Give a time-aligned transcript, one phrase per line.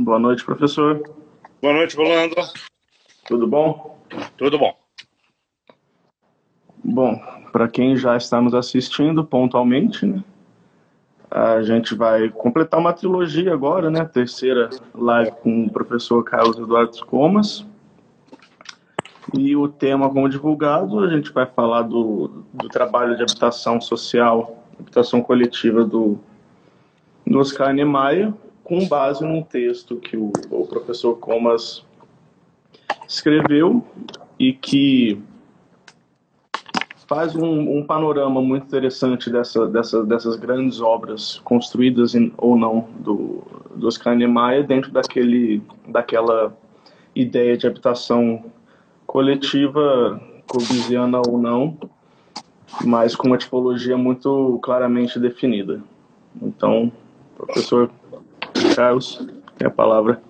[0.00, 1.02] Boa noite, professor.
[1.60, 2.36] Boa noite, Rolando.
[3.26, 3.98] Tudo bom?
[4.36, 4.72] Tudo bom.
[6.84, 10.22] Bom, para quem já está nos assistindo pontualmente, né,
[11.28, 14.04] a gente vai completar uma trilogia agora, né?
[14.04, 17.66] Terceira live com o professor Carlos Eduardo Comas.
[19.36, 24.64] E o tema, como divulgado, a gente vai falar do, do trabalho de habitação social,
[24.78, 26.20] habitação coletiva do,
[27.26, 28.32] do Oscar Niemeyer,
[28.68, 31.82] com base num texto que o, o professor Comas
[33.08, 33.82] escreveu
[34.38, 35.18] e que
[37.06, 42.86] faz um, um, panorama muito interessante dessa, dessa, dessas grandes obras construídas em, ou não
[43.00, 43.42] do,
[43.74, 46.54] do Oscar Niemeyer dentro daquele, daquela
[47.16, 48.44] ideia de habitação
[49.06, 51.78] coletiva, corbusiana ou não,
[52.84, 55.82] mas com uma tipologia muito claramente definida.
[56.42, 56.92] Então,
[57.34, 57.90] professor
[58.78, 59.26] Carlos,
[59.58, 60.22] tem a palavra.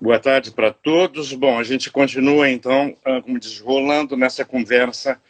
[0.00, 1.34] Boa tarde para todos.
[1.34, 5.20] Bom, a gente continua então, ah, como diz, rolando nessa conversa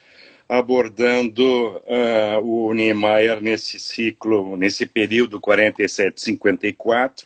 [0.48, 1.42] abordando
[1.78, 7.24] uh, o Niemeyer nesse ciclo, nesse período 47-54,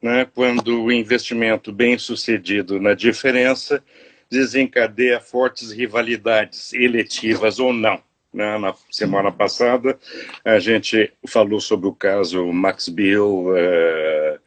[0.00, 3.84] né, quando o investimento bem sucedido na diferença
[4.30, 8.02] desencadeia fortes rivalidades eletivas ou não.
[8.32, 8.58] Né?
[8.58, 9.98] Na semana passada,
[10.44, 14.38] a gente falou sobre o caso Max Bill, uh,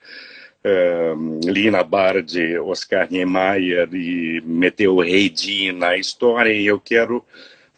[0.66, 7.26] uh, Lina Bard, Oscar Niemeyer e meteu o Rei Di na história, e eu quero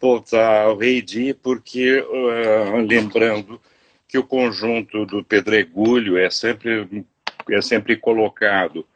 [0.00, 3.60] voltar ao Rei Di, porque, uh, lembrando
[4.06, 7.04] que o conjunto do Pedregulho é sempre,
[7.50, 8.86] é sempre colocado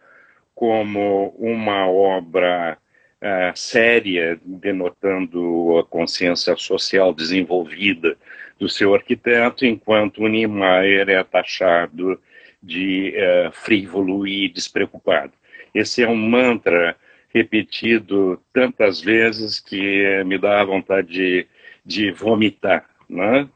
[0.55, 2.77] como uma obra
[3.23, 8.17] uh, séria, denotando a consciência social desenvolvida
[8.59, 12.21] do seu arquiteto, enquanto o Niemeyer é taxado
[12.63, 15.33] de uh, frívolo e despreocupado.
[15.75, 16.97] Esse é um mantra
[17.33, 21.47] repetido tantas vezes que me dá vontade de,
[21.85, 22.89] de vomitar.
[23.09, 23.49] Né?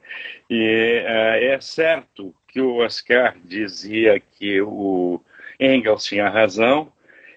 [0.48, 5.20] E uh, é certo que o Oscar dizia que o
[5.58, 6.91] Engels tinha razão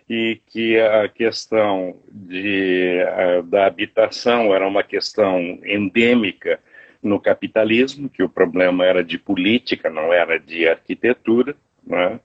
[0.09, 6.59] e que a questão de, uh, da habitação era uma questão endêmica
[7.01, 11.55] no capitalismo, que o problema era de política, não era de arquitetura.
[11.85, 12.19] Né?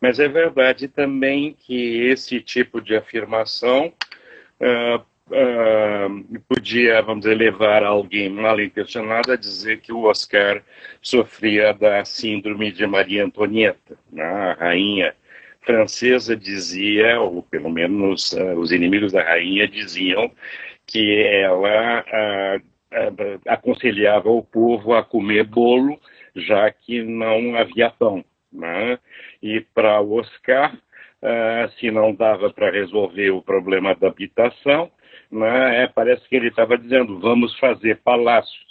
[0.00, 3.92] Mas é verdade também que esse tipo de afirmação
[4.60, 10.62] uh, uh, podia, vamos dizer, levar alguém mal intencionado a dizer que o Oscar
[11.00, 14.24] sofria da síndrome de Maria Antonieta, né?
[14.24, 15.14] a rainha
[15.70, 20.30] francesa dizia, ou pelo menos uh, os inimigos da rainha diziam,
[20.86, 22.04] que ela
[23.46, 25.96] aconselhava o povo a comer bolo,
[26.34, 28.24] já que não havia pão.
[28.52, 28.98] Né?
[29.40, 34.90] E para Oscar, uh, se não dava para resolver o problema da habitação,
[35.30, 38.66] né, parece que ele estava dizendo: vamos fazer palácios,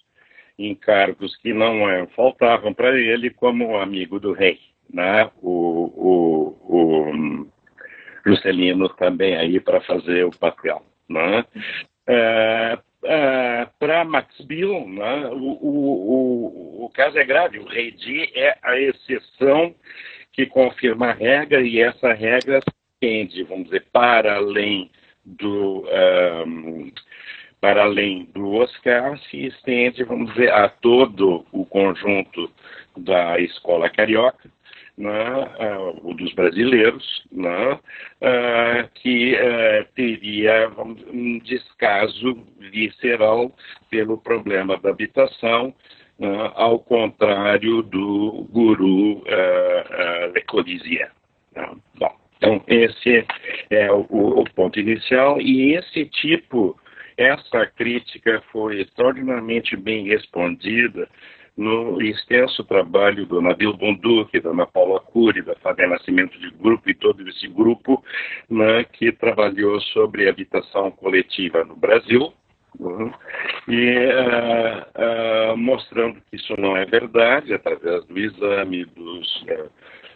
[0.58, 4.60] encargos que não é, faltavam para ele como amigo do rei.
[4.92, 5.30] Né?
[5.42, 7.48] O, o, o
[8.26, 10.82] Juscelino também aí para fazer o papel.
[11.08, 11.46] Né?
[12.08, 17.60] Uh, uh, para Max Bill, né, o, o, o, caso é grave.
[17.60, 19.76] O rei Di é a exceção
[20.32, 22.60] que confirma a regra e essa regra
[23.00, 24.92] tende, vamos dizer, para além
[25.26, 25.86] do
[26.46, 26.92] um,
[27.62, 32.50] para além do Oscar, se estende, vamos dizer, a todo o conjunto
[32.96, 34.50] da escola carioca,
[35.00, 43.56] né, uh, dos brasileiros, né, uh, que uh, teria um descaso visceral
[43.90, 45.74] pelo problema da habitação,
[46.20, 51.08] né, ao contrário do guru Le.
[51.56, 51.72] Né.
[51.96, 53.26] Bom, então, esse
[53.70, 56.78] é o, o ponto inicial, e esse tipo,
[57.18, 61.08] essa crítica foi extraordinariamente bem respondida
[61.60, 66.90] no extenso trabalho do Nabil Bonduque, da Ana Paula Cury, da Fábia Nascimento de Grupo
[66.90, 68.02] e todo esse grupo
[68.50, 72.32] né, que trabalhou sobre habitação coletiva no Brasil,
[72.80, 73.12] uhum,
[73.68, 79.70] e uh, uh, mostrando que isso não é verdade através do exame dos, uh,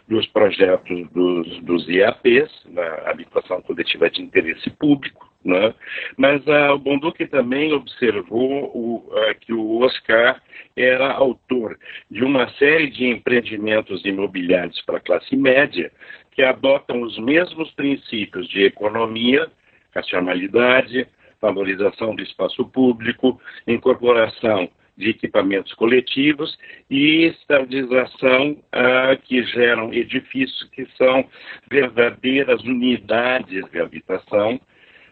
[0.08, 5.74] dos projetos dos, dos IAPs, na habitação coletiva de interesse público, né?
[6.16, 10.42] Mas uh, o Bonduque também observou o, uh, que o Oscar
[10.76, 11.78] era autor
[12.10, 15.90] de uma série de empreendimentos imobiliários para a classe média
[16.32, 19.50] que adotam os mesmos princípios de economia,
[19.94, 21.06] racionalidade,
[21.40, 26.56] valorização do espaço público, incorporação de equipamentos coletivos
[26.88, 31.28] e estabilização uh, que geram edifícios que são
[31.70, 34.60] verdadeiras unidades de habitação,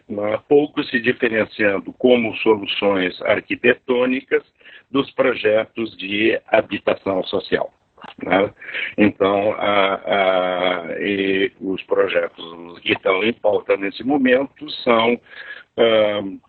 [0.09, 4.43] uh, pouco se diferenciando como soluções arquitetônicas
[4.89, 7.73] dos projetos de habitação social.
[8.23, 8.53] Né?
[8.97, 10.83] Então, a, a,
[11.61, 15.19] os projetos que estão em pauta nesse momento são,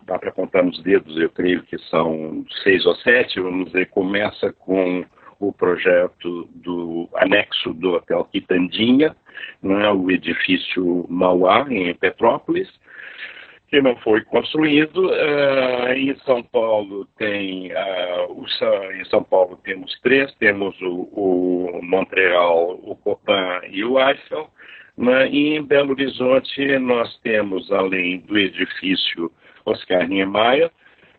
[0.05, 4.53] dá para contar nos dedos, eu creio que são seis ou sete, vamos dizer, começa
[4.53, 5.03] com
[5.39, 9.15] o projeto do anexo do Hotel Quitandinha,
[9.61, 12.69] né, o edifício Mauá, em Petrópolis,
[13.67, 15.09] que não foi construído.
[15.09, 18.45] Uh, em São Paulo tem uh, o,
[18.93, 24.49] em São Paulo temos três, temos o, o Montreal, o Copan e o Eiffel.
[24.97, 29.31] E em Belo Horizonte nós temos, além do edifício
[29.65, 30.71] Oscar Niemeyer,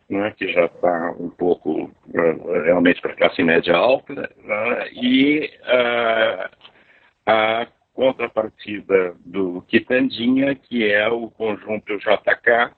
[0.09, 5.51] né, que já está um pouco uh, realmente para classe média alta, né, e
[7.27, 12.71] a contrapartida do Quitandinha, que é o conjunto JK,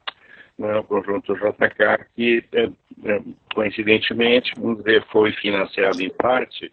[0.58, 2.70] né, o conjunto JK que, é,
[3.54, 4.52] coincidentemente,
[5.10, 6.72] foi financiado em parte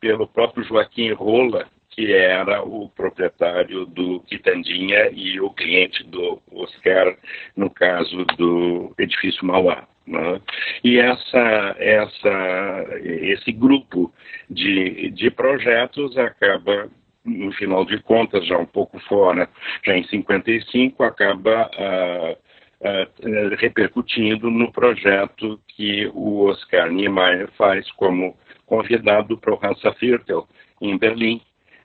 [0.00, 7.16] pelo próprio Joaquim Rola, que era o proprietário do Quitandinha e o cliente do Oscar,
[7.56, 9.86] no caso do edifício Mauá.
[10.06, 10.40] Né?
[10.82, 14.12] E essa, essa, esse grupo
[14.50, 16.90] de, de projetos acaba
[17.24, 19.48] no final de contas, já um pouco fora,
[19.84, 28.36] já em 55, acaba uh, uh, repercutindo no projeto que o Oscar Niemeyer faz como
[28.66, 30.46] convidado para o Hansa Viertel,
[30.82, 31.40] em Berlim,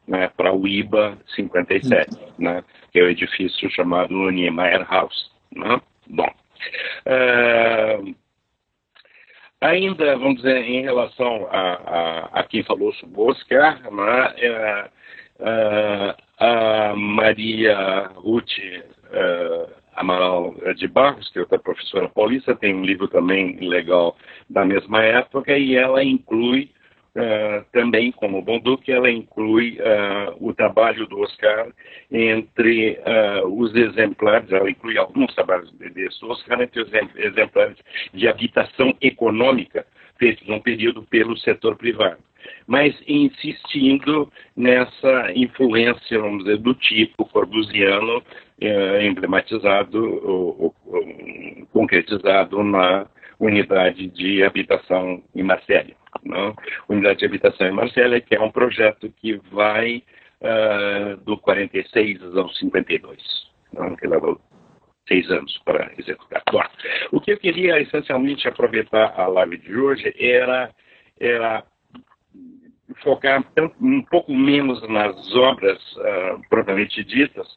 [0.09, 5.31] né, para o IBA 57, né, que é o edifício chamado Niemeyer House.
[5.55, 5.79] Né?
[6.07, 6.29] Bom,
[7.05, 8.15] uh,
[9.61, 14.89] ainda, vamos dizer, em relação a, a, a quem falou sobre o Oscar, né,
[15.39, 22.83] Uh, a Maria Ruth uh, Amaral de Barros, que é outra professora paulista, tem um
[22.83, 24.17] livro também legal
[24.49, 26.71] da mesma época, e ela inclui
[27.15, 29.77] uh, também, como Bonduque, ela inclui
[30.39, 31.67] o trabalho do Oscar
[32.11, 32.99] entre
[33.45, 37.77] os exemplares, ela inclui alguns trabalhos desse Oscar entre os exemplares
[38.13, 39.85] de habitação econômica
[40.17, 42.17] feitos num período pelo setor privado
[42.67, 48.23] mas insistindo nessa influência, vamos dizer, do tipo corbusiano
[49.01, 53.07] emblematizado ou, ou, concretizado na
[53.39, 55.95] unidade de habitação em Marselha.
[56.23, 56.55] Não?
[56.87, 60.03] Unidade de habitação em Marselha, que é um projeto que vai
[60.41, 63.17] uh, do 46 ao 52,
[63.73, 63.95] não?
[63.95, 64.39] que levou
[65.07, 66.41] seis anos para executar.
[66.51, 66.61] Bom,
[67.11, 70.71] o que eu queria essencialmente aproveitar a live de hoje era,
[71.19, 71.63] era
[73.03, 73.43] focar
[73.81, 77.47] um pouco menos nas obras uh, propriamente ditas,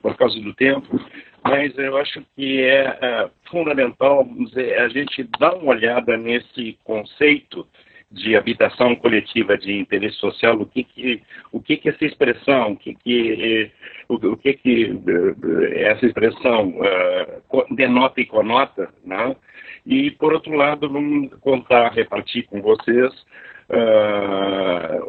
[0.00, 1.00] por causa do tempo,
[1.42, 7.66] mas eu acho que é uh, fundamental dizer, a gente dar uma olhada nesse conceito
[8.14, 11.20] de habitação coletiva de interesse social, o que que,
[11.50, 13.70] o que, que essa expressão, o que que,
[14.08, 19.34] o, o que, que uh, essa expressão uh, denota e conota, né?
[19.84, 23.12] E, por outro lado, vamos contar, repartir com vocês
[23.70, 25.02] uh,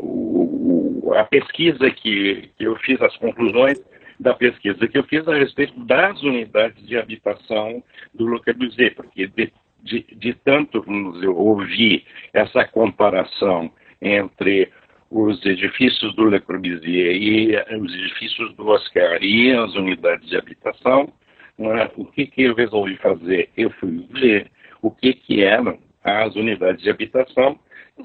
[1.15, 3.79] a pesquisa que, que eu fiz, as conclusões
[4.19, 9.27] da pesquisa que eu fiz a respeito das unidades de habitação do Le Corbusier, porque
[9.27, 9.53] de,
[9.85, 10.83] de, de tanto
[11.21, 14.69] eu ouvi essa comparação entre
[15.09, 21.13] os edifícios do Le Corbusier e os edifícios do Oscar e as unidades de habitação,
[21.59, 21.89] é?
[21.95, 23.49] o que, que eu resolvi fazer?
[23.55, 24.51] Eu fui ver
[24.81, 27.57] o que, que eram as unidades de habitação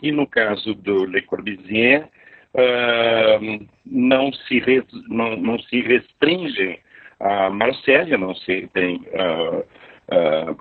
[0.03, 2.09] e no caso do Le Corbusier,
[2.55, 4.63] uh, não, se
[5.09, 6.79] não, não se restringe
[7.19, 9.65] a Marsella, não se tem uh,
[10.13, 10.57] uh,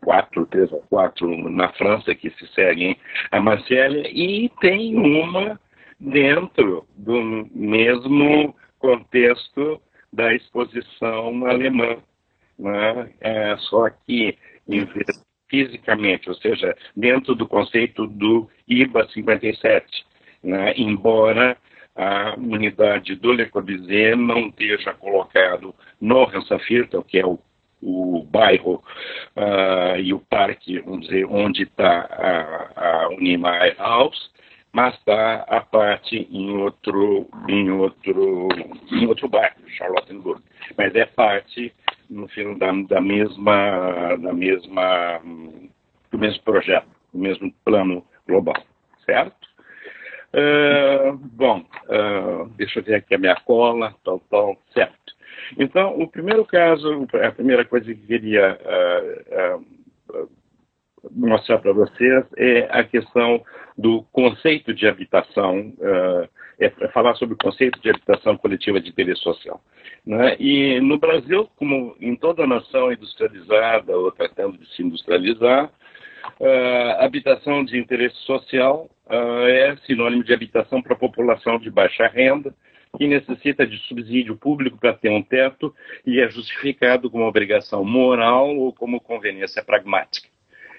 [0.00, 2.96] quatro, três ou quatro na França que se seguem
[3.30, 5.60] a Marsella, e tem uma
[5.98, 9.80] dentro do mesmo contexto
[10.12, 11.98] da exposição alemã.
[12.58, 13.10] Né?
[13.20, 14.36] É, só que,
[14.68, 20.06] em vez fisicamente, ou seja, dentro do conceito do IBA 57,
[20.44, 20.72] né?
[20.76, 21.56] embora
[21.94, 27.38] a unidade do Le Corbusier não esteja colocado no Hansafirtel, que é o,
[27.82, 28.82] o bairro
[29.36, 34.30] uh, e o parque, vamos dizer, onde está a, a Unimar House,
[34.72, 38.48] mas está a parte em outro, em outro,
[38.92, 40.42] em outro bairro, Charlottenburg.
[40.76, 41.72] Mas é parte
[42.08, 45.20] no fim da, da mesma, da mesma,
[46.10, 46.88] do mesmo projeto.
[47.12, 48.62] no mesmo plano global,
[49.04, 49.48] certo?
[50.32, 54.99] Uh, bom, uh, deixa eu ver aqui a minha cola, tal, tal, certo.
[55.58, 59.66] Então, o primeiro caso, a primeira coisa que queria uh,
[61.10, 63.42] mostrar para vocês é a questão
[63.76, 65.72] do conceito de habitação,
[66.58, 69.62] é falar sobre o conceito de habitação coletiva de interesse social.
[70.04, 70.36] Né?
[70.38, 75.70] E no Brasil, como em toda nação industrializada ou tratando de se industrializar,
[76.38, 82.06] Uh, habitação de interesse social uh, é sinônimo de habitação para a população de baixa
[82.06, 82.54] renda,
[82.96, 85.74] que necessita de subsídio público para ter um teto
[86.06, 90.28] e é justificado como obrigação moral ou como conveniência pragmática.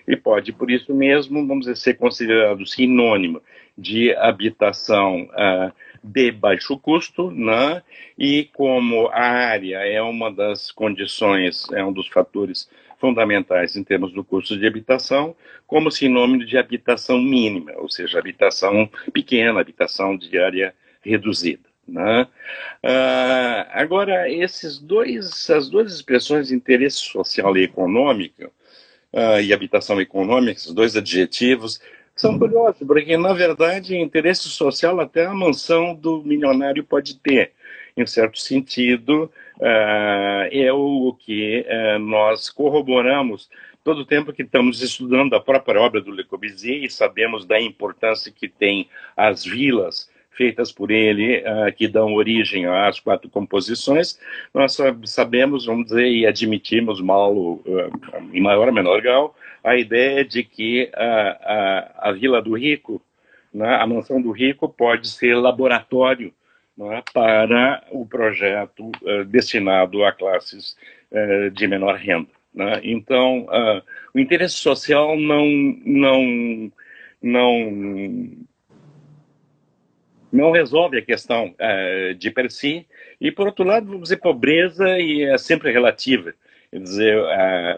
[0.08, 3.42] E pode, por isso mesmo, vamos dizer, ser considerado sinônimo
[3.78, 5.72] de habitação uh,
[6.04, 7.82] de baixo custo, né?
[8.18, 14.12] e como a área é uma das condições, é um dos fatores fundamentais em termos
[14.12, 20.38] do custo de habitação, como sinônimo de habitação mínima, ou seja, habitação pequena, habitação de
[20.38, 21.71] área reduzida.
[21.92, 22.26] Né?
[22.84, 28.46] Uh, agora, esses dois, essas duas expressões, interesse social e econômico,
[29.14, 31.82] uh, e habitação econômica, esses dois adjetivos,
[32.16, 37.52] são curiosos, porque, na verdade, interesse social até a mansão do milionário pode ter.
[37.98, 43.50] Em certo sentido, uh, é o que uh, nós corroboramos
[43.84, 47.60] todo o tempo que estamos estudando a própria obra do Le Corbusier e sabemos da
[47.60, 54.20] importância que tem as vilas feitas por ele, uh, que dão origem às quatro composições,
[54.54, 57.62] nós sabemos, vamos dizer, e admitimos mal, uh,
[58.34, 63.02] em maior ou menor grau, a ideia de que a, a, a Vila do Rico,
[63.54, 66.34] né, a Mansão do Rico, pode ser laboratório
[66.78, 70.76] né, para o projeto uh, destinado a classes
[71.52, 72.30] de menor renda.
[72.54, 72.80] Né?
[72.86, 73.46] Então,
[74.14, 75.46] o interesse social não,
[75.86, 76.72] não,
[77.22, 78.32] não
[80.32, 82.86] não resolve a questão uh, de per si,
[83.20, 86.34] e por outro lado, vamos dizer, pobreza e é sempre relativa.
[86.72, 87.18] Quer dizer,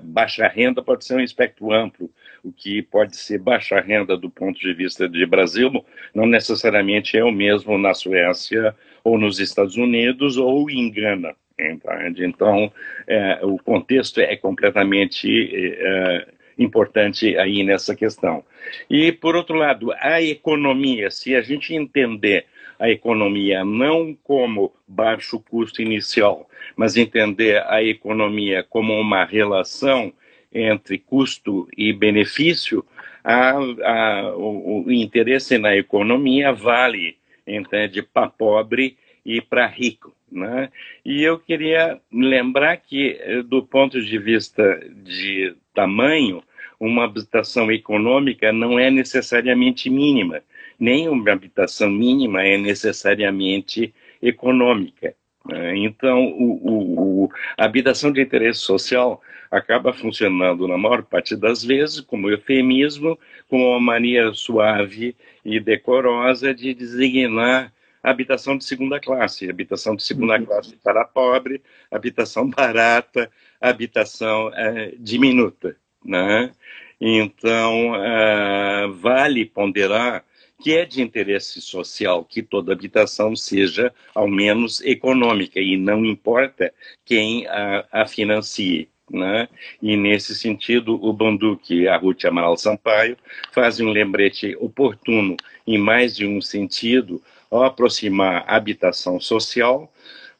[0.03, 2.11] baixa renda pode ser um espectro amplo.
[2.43, 5.83] O que pode ser baixa renda do ponto de vista de Brasil
[6.13, 11.35] não necessariamente é o mesmo na Suécia ou nos Estados Unidos ou em Gana.
[11.59, 12.23] Entende?
[12.23, 12.71] Então,
[13.07, 18.43] é, o contexto é completamente é, importante aí nessa questão.
[18.89, 22.45] E, por outro lado, a economia, se a gente entender
[22.79, 30.11] a economia não como baixo custo inicial, mas entender a economia como uma relação
[30.51, 32.85] entre custo e benefício,
[33.23, 37.17] a, a, o, o, interesse na economia vale
[37.47, 40.13] entende, para pobre e para rico.
[40.33, 40.69] Né?
[41.05, 46.43] E eu queria lembrar que, do ponto de vista de tamanho,
[46.79, 50.41] uma habitação econômica não é necessariamente mínima,
[50.79, 55.15] nem uma habitação mínima é necessariamente econômica.
[55.45, 55.77] Né?
[55.77, 59.21] Então, o, o, a habitação de interesse social
[59.51, 66.55] acaba funcionando, na maior parte das vezes, como eufemismo, como uma maneira suave e decorosa
[66.55, 67.71] de designar
[68.03, 70.45] habitação de segunda classe, habitação de segunda uhum.
[70.45, 73.31] classe para pobre, habitação barata,
[73.61, 75.77] habitação é, diminuta.
[76.03, 76.51] Né?
[76.99, 80.25] Então, é, vale ponderar
[80.63, 86.73] que é de interesse social que toda habitação seja, ao menos, econômica, e não importa
[87.03, 88.87] quem a, a financie.
[89.11, 89.49] Né?
[89.81, 93.17] E, nesse sentido, o Banduque e a Ruth Amaral Sampaio
[93.51, 95.35] fazem um lembrete oportuno,
[95.67, 97.21] em mais de um sentido,
[97.53, 99.91] ao aproximar habitação social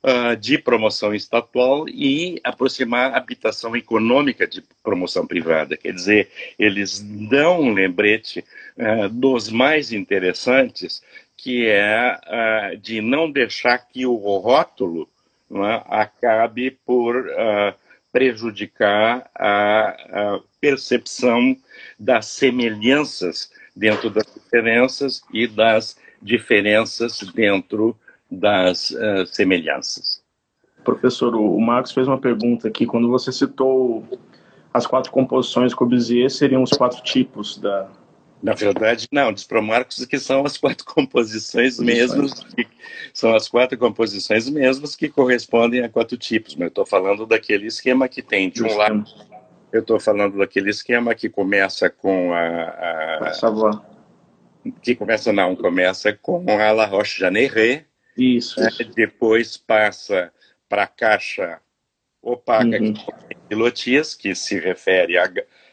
[0.03, 5.77] uh, de promoção estatual e aproximar habitação econômica de promoção privada.
[5.77, 8.43] Quer dizer, eles dão um lembrete
[8.77, 11.03] uh, dos mais interessantes,
[11.38, 12.17] que é
[12.74, 15.08] uh, de não deixar que o rótulo
[15.51, 17.27] é, acabe por
[18.12, 21.55] prejudicar a, a percepção
[22.00, 27.96] das semelhanças dentro das diferenças e das diferenças dentro
[28.32, 30.24] das uh, semelhanças.
[30.84, 32.86] Professor, o Marcos fez uma pergunta aqui.
[32.86, 34.03] Quando você citou
[34.74, 37.89] as quatro composições Corbusier, seriam os quatro tipos da.
[38.42, 42.68] Na verdade, não, diz para o Marcos que são as quatro composições mesmas, que,
[43.13, 47.68] são as quatro composições mesmas que correspondem a quatro tipos, mas eu estou falando daquele
[47.68, 49.06] esquema que tem, de um lado,
[49.72, 52.39] eu estou falando daquele esquema que começa com a.
[52.39, 53.93] a, a
[54.82, 57.86] que começa, não, começa com a La Roche Jeanneret,
[58.17, 58.60] isso.
[58.60, 58.70] Né?
[58.96, 60.32] Depois passa
[60.70, 61.60] para a caixa
[62.22, 62.93] opaca uhum.
[63.50, 65.29] pilotias, que se refere a,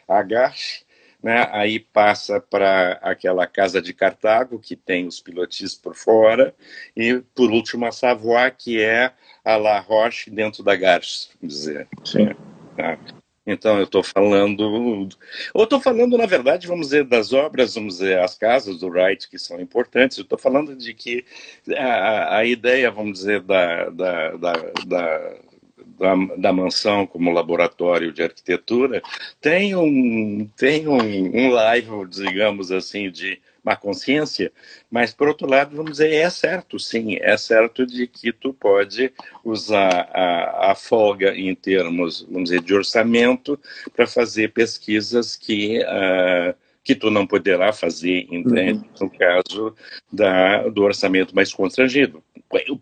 [0.08, 0.84] a GARCH,
[1.22, 1.48] né?
[1.52, 6.54] aí passa para aquela casa de Cartago, que tem os pilotis por fora,
[6.96, 9.12] e por último a Savoie, que é
[9.44, 11.88] a La Roche dentro da Garches, vamos dizer.
[12.04, 12.30] Sim.
[12.76, 12.98] Tá?
[13.46, 15.08] Então eu estou falando,
[15.54, 19.28] ou estou falando na verdade, vamos dizer, das obras, vamos dizer, as casas do Wright
[19.28, 20.18] que são importantes.
[20.18, 21.24] Eu estou falando de que
[21.76, 24.52] a, a, ideia, vamos dizer, da, da, da,
[24.86, 25.36] da
[26.00, 29.02] da, da, mansão como laboratório de arquitetura
[29.40, 34.50] tem um tem um, um live, digamos assim, de má consciência,
[34.90, 39.12] mas por outro lado, vamos dizer, é certo, sim, é certo de que tu pode
[39.44, 43.60] usar a, a folga em termos, vamos dizer, de orçamento
[43.94, 48.78] para fazer pesquisas que uh, que tu não poderá fazer, entende?
[48.78, 49.02] Uhum.
[49.02, 49.76] No caso
[50.10, 52.22] da, do orçamento mais constrangido.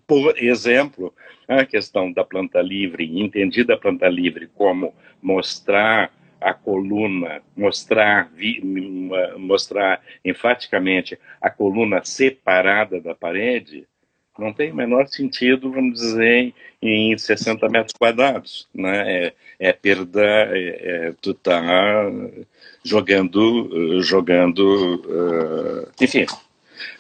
[0.06, 1.12] Por exemplo,
[1.48, 8.30] a questão da planta livre, entendida a planta livre como mostrar a coluna, mostrar,
[9.38, 13.86] mostrar enfaticamente a coluna separada da parede,
[14.38, 18.68] não tem o menor sentido, vamos dizer, em 60 metros quadrados.
[18.72, 19.26] Né?
[19.26, 22.08] É, é perda, é, é, tu tá
[22.84, 26.24] jogando, jogando, uh, enfim,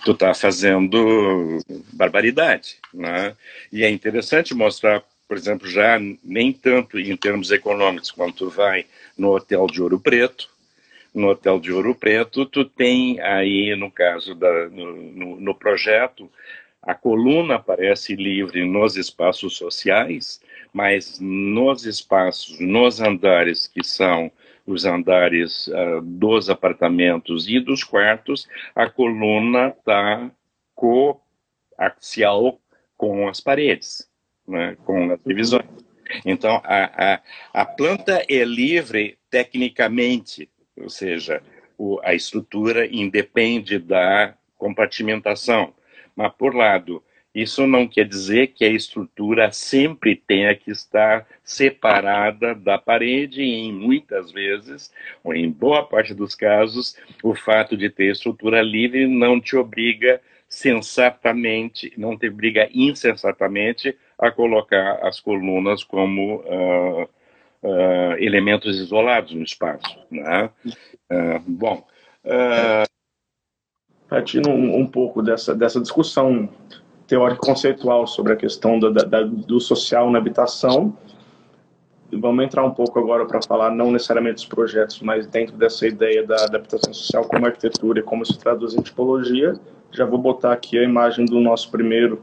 [0.04, 1.58] tu tá fazendo
[1.92, 2.76] barbaridade.
[2.92, 3.36] Né?
[3.72, 8.86] E é interessante mostrar, por exemplo, já nem tanto em termos econômicos, quando tu vai
[9.16, 10.48] no hotel de Ouro Preto,
[11.14, 16.30] no hotel de Ouro Preto, tu tem aí, no caso, da, no, no, no projeto,
[16.82, 20.40] a coluna aparece livre nos espaços sociais,
[20.72, 24.30] mas nos espaços, nos andares que são
[24.68, 30.30] os andares uh, dos apartamentos e dos quartos, a coluna está
[30.74, 32.60] coaxial
[32.96, 34.06] com as paredes,
[34.46, 35.66] né, com as divisões.
[36.24, 37.20] Então, a, a,
[37.52, 41.42] a planta é livre tecnicamente, ou seja,
[41.78, 45.72] o, a estrutura independe da compartimentação.
[46.14, 47.02] Mas, por lado,
[47.42, 53.66] isso não quer dizer que a estrutura sempre tenha que estar separada da parede, e
[53.66, 59.06] em muitas vezes, ou em boa parte dos casos, o fato de ter estrutura livre
[59.06, 67.02] não te obriga sensatamente, não te obriga insensatamente a colocar as colunas como uh,
[67.62, 69.96] uh, elementos isolados no espaço.
[70.10, 70.50] Né?
[71.10, 71.86] Uh, bom.
[74.08, 76.48] Partindo um, um pouco dessa, dessa discussão
[77.08, 80.96] teórico conceitual sobre a questão da, da, do social na habitação.
[82.12, 86.24] Vamos entrar um pouco agora para falar não necessariamente dos projetos, mas dentro dessa ideia
[86.24, 89.58] da adaptação social como arquitetura e como se traduz em tipologia.
[89.90, 92.22] Já vou botar aqui a imagem do nosso primeiro.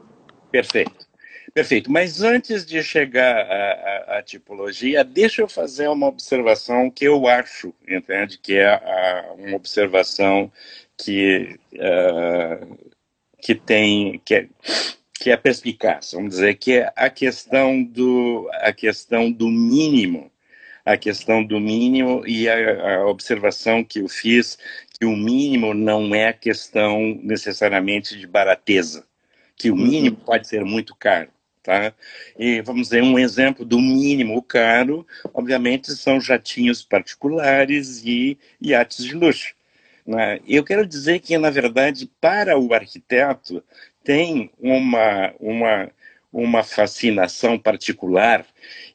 [0.52, 1.06] Perfeito.
[1.54, 1.92] Perfeito.
[1.92, 7.28] Mas antes de chegar à, à, à tipologia, deixa eu fazer uma observação que eu
[7.28, 8.38] acho, entende?
[8.38, 10.52] Que é a, uma observação
[10.98, 12.95] que uh,
[13.46, 14.48] que tem que é,
[15.14, 20.32] que é perspicaz, vamos dizer que é a questão do a questão do mínimo,
[20.84, 24.58] a questão do mínimo e a, a observação que eu fiz
[25.00, 29.06] que o mínimo não é questão necessariamente de barateza,
[29.56, 30.26] que o mínimo uhum.
[30.26, 31.30] pode ser muito caro.
[31.62, 31.94] Tá?
[32.38, 39.14] E vamos dizer, um exemplo do mínimo caro, obviamente, são jatinhos particulares e iates de
[39.14, 39.55] luxo.
[40.06, 40.40] Né?
[40.48, 43.64] Eu quero dizer que, na verdade, para o arquiteto,
[44.04, 45.92] tem uma, uma,
[46.32, 48.46] uma fascinação particular,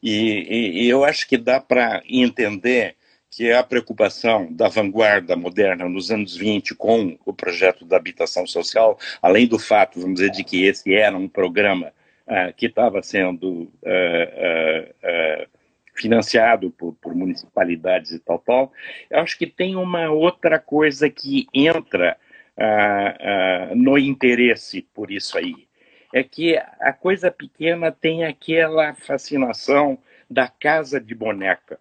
[0.03, 2.97] e, e eu acho que dá para entender
[3.31, 8.47] que é a preocupação da vanguarda moderna nos anos 20 com o projeto da habitação
[8.47, 11.93] social, além do fato, vamos dizer, de que esse era um programa
[12.27, 15.60] uh, que estava sendo uh, uh,
[16.01, 18.73] financiado por, por, municipalidades e tal, tal,
[19.11, 22.17] eu acho que tem uma outra coisa que entra
[22.57, 25.69] uh, uh, no interesse por isso aí.
[26.13, 31.79] É que a coisa pequena tem aquela fascinação da casa de boneca.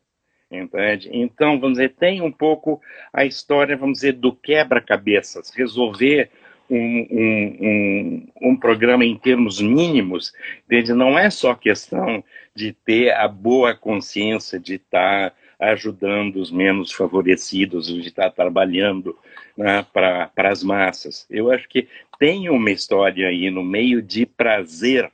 [0.51, 1.09] Entende?
[1.11, 2.81] Então, vamos dizer, tem um pouco
[3.13, 6.31] a história, vamos dizer, do quebra-cabeças, resolver
[6.69, 10.33] um, um, um, um, programa em termos mínimos,
[10.65, 10.93] entende?
[10.93, 17.87] não é só questão de ter a boa consciência de estar ajudando os menos favorecidos,
[17.87, 19.17] de estar trabalhando
[19.57, 21.25] né, para as massas.
[21.29, 25.11] Eu acho que tem uma história aí no meio de prazer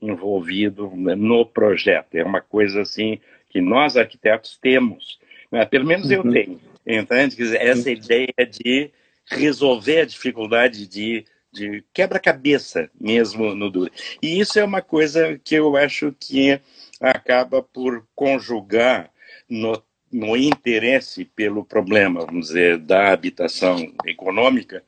[0.00, 2.14] envolvido no projeto.
[2.14, 3.18] É uma coisa assim
[3.48, 5.18] que nós arquitetos temos,
[5.50, 5.64] né?
[5.64, 6.30] pelo menos eu uhum.
[6.30, 6.60] tenho.
[6.86, 7.56] Entende?
[7.56, 8.90] Essa ideia de
[9.30, 13.90] resolver a dificuldade de, de quebra-cabeça mesmo no duro.
[14.22, 16.60] E isso é uma coisa que eu acho que
[17.00, 19.10] acaba por conjugar
[19.48, 24.82] no no interesse pelo problema, vamos dizer, da habitação econômica,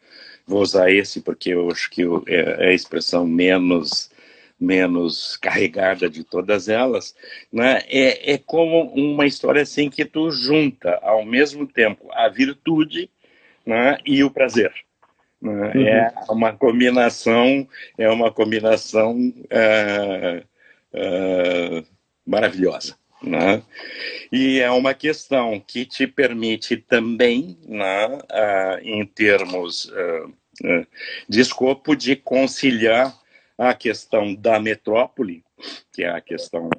[0.46, 4.10] vou usar esse porque eu acho que é, é a expressão menos
[4.58, 7.14] menos carregada de todas elas,
[7.50, 7.80] né?
[7.88, 13.10] é, é como uma história assim que tu junta ao mesmo tempo a virtude
[13.70, 13.98] né?
[14.04, 14.72] e o prazer.
[15.40, 15.72] Né?
[15.74, 15.86] Uhum.
[15.86, 20.44] É uma combinação, é uma combinação uh,
[20.92, 21.86] uh,
[22.26, 22.96] maravilhosa.
[23.22, 23.62] Né?
[24.32, 30.28] E é uma questão que te permite também, né, uh, em termos uh,
[30.64, 30.86] uh,
[31.28, 33.14] de escopo, de conciliar
[33.60, 35.44] a questão da metrópole,
[35.92, 36.70] que é a questão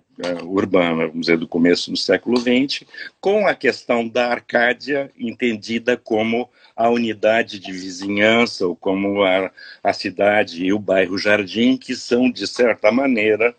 [0.44, 2.88] urbana, vamos dizer, do começo do século XX,
[3.20, 9.52] com a questão da Arcádia, entendida como a unidade de vizinhança, ou como a,
[9.84, 13.56] a cidade e o bairro Jardim, que são, de certa maneira,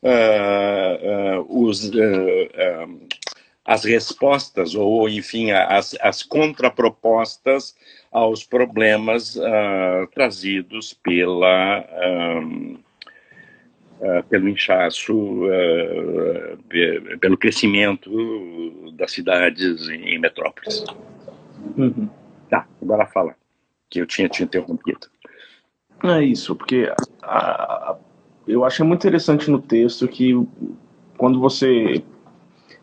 [0.00, 3.00] uh, uh, os, uh,
[3.70, 7.76] as respostas, ou enfim, as, as contrapropostas
[8.10, 9.38] aos problemas
[10.12, 11.84] trazidos pela.
[14.28, 15.42] pelo inchaço,
[17.20, 18.10] pelo crescimento
[18.94, 20.84] das cidades em metrópoles.
[21.76, 22.08] Uhum.
[22.50, 23.36] Tá, agora fala,
[23.88, 25.06] que eu tinha te interrompido.
[26.02, 27.96] É isso, porque a,
[28.48, 30.34] eu achei muito interessante no texto que
[31.16, 32.02] quando você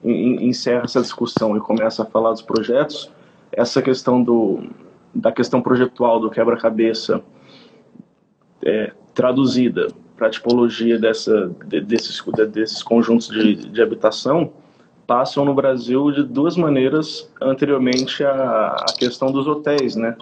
[0.03, 3.11] encerra essa discussão e começa a falar dos projetos,
[3.51, 4.63] essa questão do,
[5.13, 7.21] da questão projetual do quebra-cabeça
[8.63, 14.51] é, traduzida para a tipologia dessa, de, desses, de, desses conjuntos de, de habitação
[15.07, 20.17] passam no Brasil de duas maneiras anteriormente à, à questão dos hotéis, né?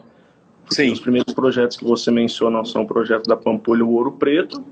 [0.70, 0.92] Sim.
[0.92, 4.64] Os primeiros projetos que você menciona são o projeto da Pampulha e o Ouro Preto,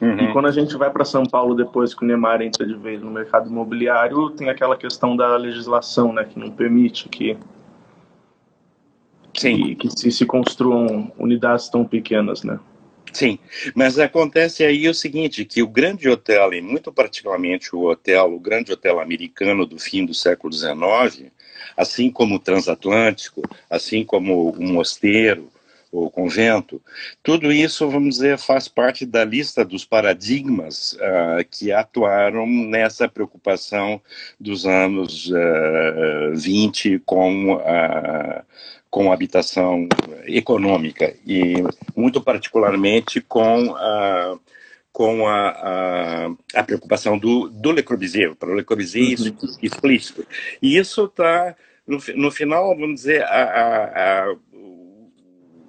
[0.00, 0.18] Uhum.
[0.18, 3.00] E quando a gente vai para São Paulo depois que o Neymar entra de vez
[3.00, 7.36] no mercado imobiliário, tem aquela questão da legislação, né, que não permite que
[9.32, 12.58] que, que se, se construam unidades tão pequenas, né?
[13.12, 13.38] Sim,
[13.74, 18.40] mas acontece aí o seguinte, que o grande hotel, e muito particularmente o hotel, o
[18.40, 21.30] grande hotel americano do fim do século XIX,
[21.76, 25.48] assim como o transatlântico, assim como o mosteiro,
[26.04, 26.80] o convento,
[27.22, 34.00] tudo isso, vamos dizer, faz parte da lista dos paradigmas uh, que atuaram nessa preocupação
[34.38, 38.44] dos anos uh, 20 com a,
[38.90, 39.88] com a habitação
[40.26, 41.54] econômica e,
[41.96, 44.38] muito particularmente, com a
[44.96, 49.12] com a, a, a, preocupação do, do Le Corbusier, para o Le Corbusier uhum.
[49.12, 50.26] isso explícito.
[50.62, 51.54] E isso está,
[51.86, 54.36] no, no final, vamos dizer, a, a,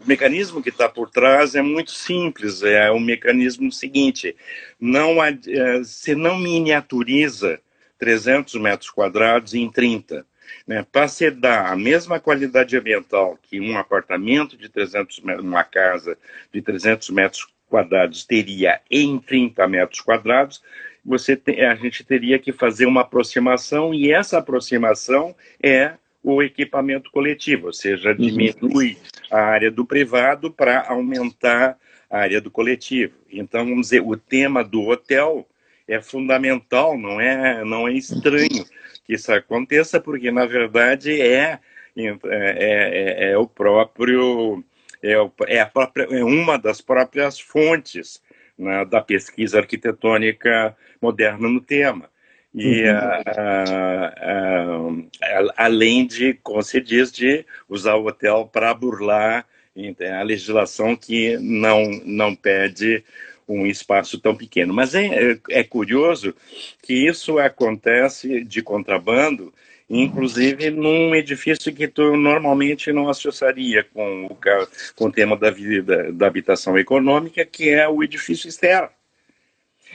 [0.07, 4.35] mecanismo que está por trás é muito simples, é o mecanismo seguinte,
[4.79, 5.37] não, é,
[5.83, 7.59] se não miniaturiza
[7.99, 10.25] 300 metros quadrados em 30,
[10.65, 15.63] né, para se dar a mesma qualidade ambiental que um apartamento de 300 metros, uma
[15.63, 16.17] casa
[16.53, 20.61] de 300 metros quadrados teria em 30 metros quadrados,
[21.03, 25.93] você tem, a gente teria que fazer uma aproximação e essa aproximação é
[26.35, 28.15] o equipamento coletivo, ou seja, uhum.
[28.15, 28.97] diminui
[29.31, 31.77] a área do privado para aumentar
[32.09, 33.13] a área do coletivo.
[33.31, 35.47] Então, vamos dizer, o tema do hotel
[35.87, 38.65] é fundamental, não é, não é estranho
[39.05, 41.59] que isso aconteça, porque na verdade é,
[41.95, 44.61] é, é, é o próprio
[45.01, 45.13] é,
[45.47, 48.21] é, a própria, é uma das próprias fontes
[48.57, 52.09] né, da pesquisa arquitetônica moderna no tema.
[52.57, 55.07] E uhum.
[55.55, 59.45] além de, como se diz, de usar o hotel para burlar
[60.19, 63.03] a legislação que não, não pede
[63.47, 64.73] um espaço tão pequeno.
[64.73, 66.33] Mas é, é curioso
[66.81, 69.53] que isso acontece de contrabando,
[69.89, 74.37] inclusive num edifício que tu normalmente não associaria com o,
[74.95, 78.89] com o tema da, vida, da habitação econômica, que é o edifício externo.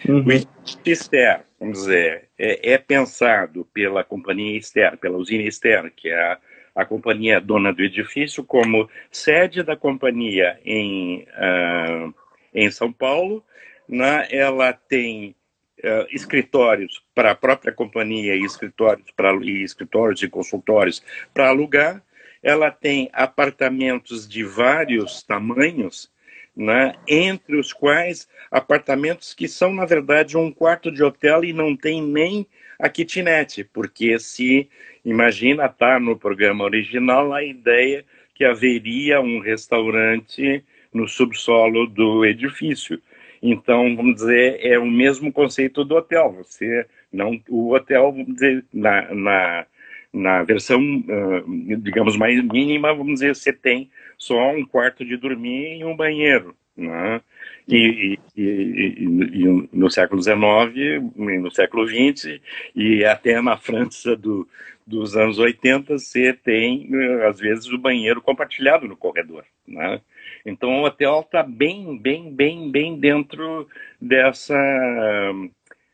[0.08, 0.24] Uhum.
[0.26, 6.20] O Ester, vamos dizer, é, é, pensado pela companhia externa, pela usina externa, que é
[6.20, 6.38] a,
[6.74, 12.12] a companhia dona do edifício, como sede da companhia em, uh,
[12.52, 13.44] em São Paulo.
[13.88, 14.26] Né?
[14.28, 15.36] Ela tem
[15.84, 21.00] uh, escritórios para a própria companhia e escritórios, pra, e escritórios e consultórios
[21.32, 22.02] para alugar.
[22.42, 26.11] Ela tem apartamentos de vários tamanhos
[26.56, 31.76] né, entre os quais apartamentos que são, na verdade, um quarto de hotel e não
[31.76, 32.46] tem nem
[32.78, 34.68] a kitnet, porque se
[35.04, 43.00] imagina tá no programa original a ideia que haveria um restaurante no subsolo do edifício.
[43.42, 46.32] Então, vamos dizer, é o mesmo conceito do hotel.
[46.38, 49.66] Você não, o hotel, vamos dizer, na, na
[50.12, 53.90] Na versão, uh, digamos, mais mínima, vamos dizer, você tem
[54.22, 56.54] só um quarto de dormir e um banheiro.
[56.76, 57.20] Né?
[57.68, 62.40] E, e, e, e, no século XIX, no século XX
[62.74, 64.48] e até na França do,
[64.86, 66.88] dos anos 80, você tem,
[67.28, 69.44] às vezes, o banheiro compartilhado no corredor.
[69.66, 70.00] Né?
[70.46, 73.68] Então, o hotel está bem, bem, bem, bem dentro
[74.00, 74.56] dessa,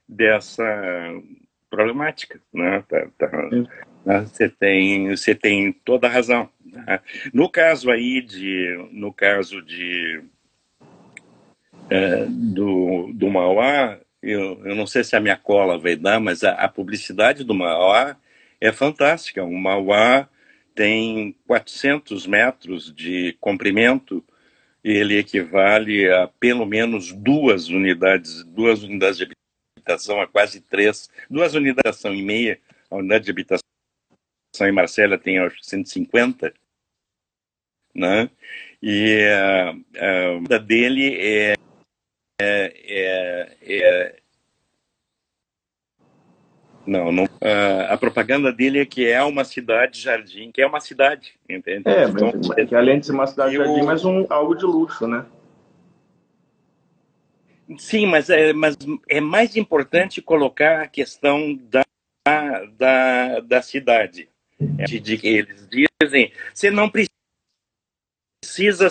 [0.07, 1.23] dessa
[1.71, 2.39] problemática.
[2.53, 2.85] Né?
[2.89, 3.49] Tá, tá,
[4.05, 4.21] né?
[4.21, 6.49] Você tem, você tem toda a razão.
[7.33, 10.23] No caso aí de, no caso de
[11.91, 16.45] é, do, do Mauá, eu, eu não sei se a minha cola vai dar, mas
[16.45, 18.17] a, a publicidade do Mauá
[18.61, 19.45] é fantástica.
[19.45, 20.29] O Mauá
[20.75, 24.25] tem 400 metros de comprimento
[24.83, 29.29] ele equivale a pelo menos duas unidades, duas unidades de
[29.77, 32.61] habitação, a quase três, duas unidades e meia.
[32.91, 33.69] A unidade de habitação
[34.67, 36.53] em Marcela tem acho, 150,
[37.95, 38.31] né?
[38.83, 41.55] E a, a dele é,
[42.41, 44.19] é, é, é
[46.89, 47.25] não, não.
[47.25, 51.83] Uh, a propaganda dele é que é uma cidade jardim, que é uma cidade, entende?
[51.87, 55.07] É, então, mas, que além de ser uma cidade jardim, mas um, algo de luxo,
[55.07, 55.27] né?
[57.77, 58.75] Sim, mas é, mas
[59.07, 61.85] é mais importante colocar a questão da,
[62.79, 64.31] da, da cidade.
[64.61, 67.11] De, de, eles dizem, você não precisa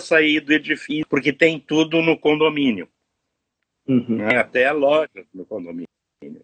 [0.00, 2.88] sair do edifício, porque tem tudo no condomínio.
[3.86, 4.26] Uhum.
[4.36, 5.88] Até a loja no condomínio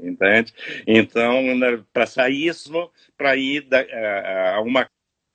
[0.00, 0.52] entende?
[0.86, 4.88] Então, né, para sair isso, para ir da, a, a, uma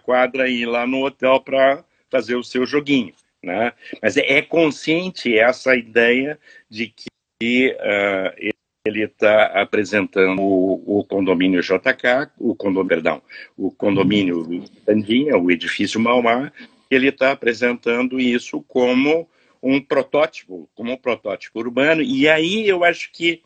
[0.04, 3.74] quadra e ir lá no hotel para fazer o seu joguinho, né?
[4.02, 8.54] Mas é, é consciente essa ideia de que uh,
[8.86, 13.22] ele está apresentando o, o, condomínio JK, o condomínio, perdão,
[13.58, 16.54] o condomínio Tandinha, o edifício Maumar,
[16.90, 19.28] ele está apresentando isso como
[19.62, 23.42] um protótipo, como um protótipo urbano, e aí eu acho que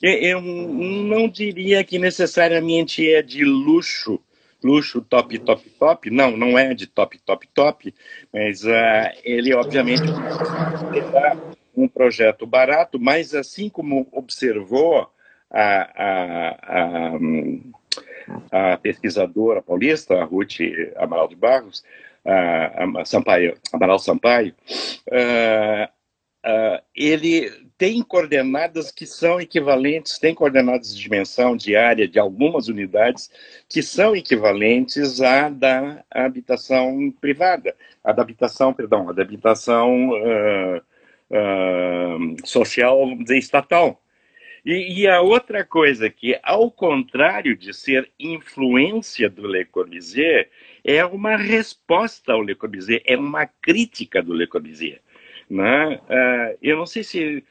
[0.00, 4.20] eu não diria que necessariamente é de luxo,
[4.62, 6.10] luxo top, top, top.
[6.10, 7.94] Não, não é de top, top, top,
[8.32, 10.04] mas uh, ele obviamente
[10.92, 11.36] terá
[11.76, 15.08] um projeto barato, mas assim como observou
[15.50, 17.18] a, a,
[18.50, 20.58] a, a pesquisadora paulista, a Ruth
[20.96, 21.84] Amaral de Barros,
[22.24, 24.54] a, Sampaio, Amaral Sampaio,
[25.08, 25.88] uh,
[26.46, 32.68] uh, ele tem coordenadas que são equivalentes, tem coordenadas de dimensão de área de algumas
[32.68, 33.30] unidades
[33.68, 40.80] que são equivalentes à da habitação privada, a da habitação, perdão, a da habitação uh,
[41.32, 44.00] uh, social, estatal.
[44.64, 50.48] E, e, a outra coisa que, ao contrário de ser influência do Le Corbusier,
[50.84, 55.00] é uma resposta ao Le Corbusier, é uma crítica do Le Corbusier.
[55.50, 56.00] Né?
[56.08, 57.42] Uh, eu não sei se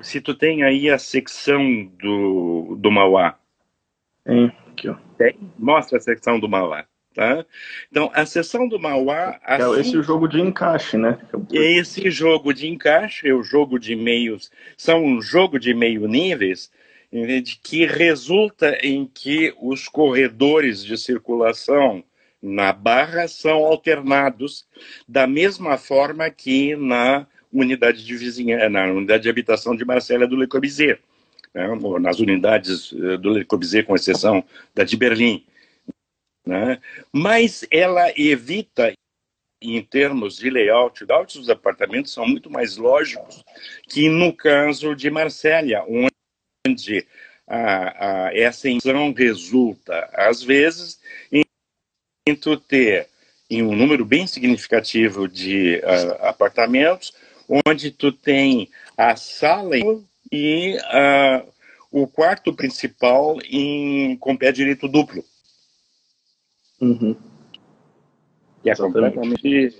[0.00, 3.38] se tu tem aí a secção do, do Mauá.
[4.24, 4.96] Tem, aqui, ó.
[5.16, 5.38] Tem?
[5.58, 6.84] Mostra a secção do Mauá.
[7.14, 7.44] Tá?
[7.90, 9.38] Então, a seção do Mauá.
[9.46, 11.18] É assim, é esse jogo de encaixe, né?
[11.52, 16.70] Esse jogo de encaixe, é o jogo de meios, são um jogo de meio níveis
[17.62, 22.02] que resulta em que os corredores de circulação
[22.42, 24.66] na barra são alternados
[25.06, 30.36] da mesma forma que na unidade de vizinhança, na unidade de habitação de Marcela do
[30.36, 30.98] Le Corbusier,
[31.54, 31.68] né,
[32.00, 34.42] nas unidades eh, do Le Corbusier, com exceção
[34.74, 35.44] da de Berlim.
[36.46, 36.80] Né?
[37.12, 38.92] Mas ela evita,
[39.60, 43.44] em termos de layout, layout dos apartamentos são muito mais lógicos
[43.88, 45.84] que no caso de Marsella,
[46.66, 47.06] onde
[47.46, 51.00] a, a, essa intenção resulta, às vezes,
[51.30, 51.44] em,
[52.28, 53.08] em tu ter
[53.48, 57.12] em um número bem significativo de uh, apartamentos,
[57.66, 59.76] onde tu tem a sala
[60.32, 61.52] e uh,
[61.90, 65.22] o quarto principal em, com pé direito duplo.
[66.82, 67.16] Uhum.
[68.60, 69.76] Que é completamente,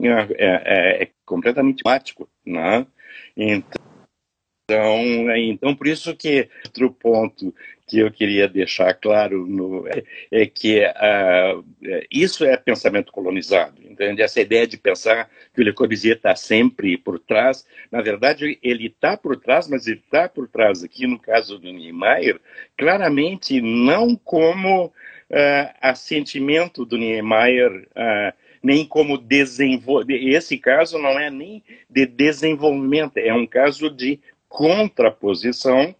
[0.00, 2.84] é, é, é, completamente mático, né?
[3.36, 3.74] Então,
[5.36, 7.54] então, por isso que outro ponto
[7.86, 11.64] que eu queria deixar claro no, é, é, que uh,
[12.10, 14.22] isso é pensamento colonizado, entende?
[14.22, 18.86] Essa ideia de pensar que o Le Corbusier está sempre por trás, na verdade ele
[18.86, 22.40] está por trás, mas ele está por trás aqui no caso do Niemeyer,
[22.76, 24.90] claramente não como
[25.30, 28.32] uh, assentimento do Niemeyer, uh,
[28.62, 30.28] nem como desenvolvimento.
[30.28, 35.94] Esse caso não é nem de desenvolvimento, é um caso de contraposição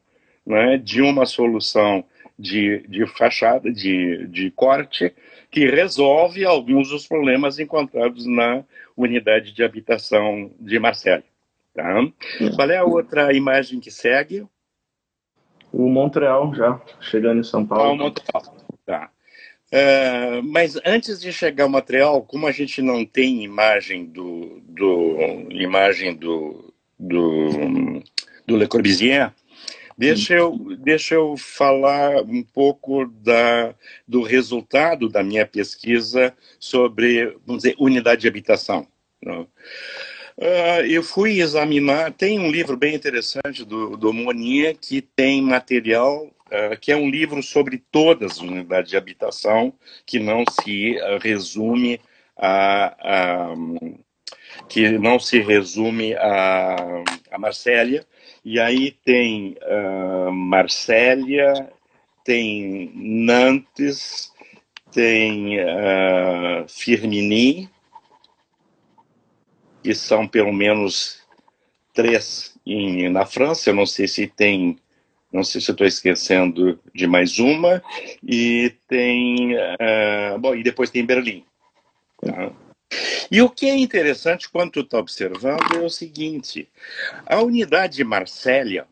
[0.46, 2.04] né, de uma solução
[2.38, 5.14] de, de fachada, de, de corte,
[5.50, 8.64] que resolve alguns dos problemas encontrados na
[8.96, 11.22] unidade de habitação de Marcelo.
[11.72, 11.94] Tá?
[12.54, 14.46] Qual é a outra imagem que segue?
[15.72, 17.84] O Montreal, já chegando em São Paulo.
[17.84, 18.56] Ah, o Montreal.
[18.86, 19.10] Tá.
[19.72, 25.48] Uh, mas antes de chegar ao Montreal, como a gente não tem imagem do, do
[25.50, 28.02] imagem do, do,
[28.46, 29.32] do Le Corbusier,
[29.98, 33.74] deixa eu, deixa eu falar um pouco da,
[34.06, 38.86] do resultado da minha pesquisa sobre, vamos dizer, unidade de habitação.
[39.20, 39.48] Não?
[40.36, 46.28] Uh, eu fui examinar, tem um livro bem interessante do, do Monier que tem material,
[46.54, 49.72] uh, que é um livro sobre todas as unidades de habitação,
[50.06, 52.00] que não se uh, resume
[52.36, 53.54] a, a,
[54.68, 56.76] que não se resume a,
[57.30, 58.04] a Marsella.
[58.44, 60.32] E aí tem uh,
[62.24, 64.32] tem Nantes,
[64.90, 65.58] tem
[66.68, 67.68] Firmini,
[69.82, 71.22] que são pelo menos
[71.92, 73.70] três em, na França.
[73.70, 74.78] Eu não sei se tem,
[75.34, 77.82] não sei se estou esquecendo de mais uma.
[78.22, 81.44] E tem, uh, bom, e depois tem Berlim.
[82.24, 82.52] Tá?
[83.28, 86.68] E o que é interessante quando tu está observando é o seguinte:
[87.26, 88.86] a unidade de Marsella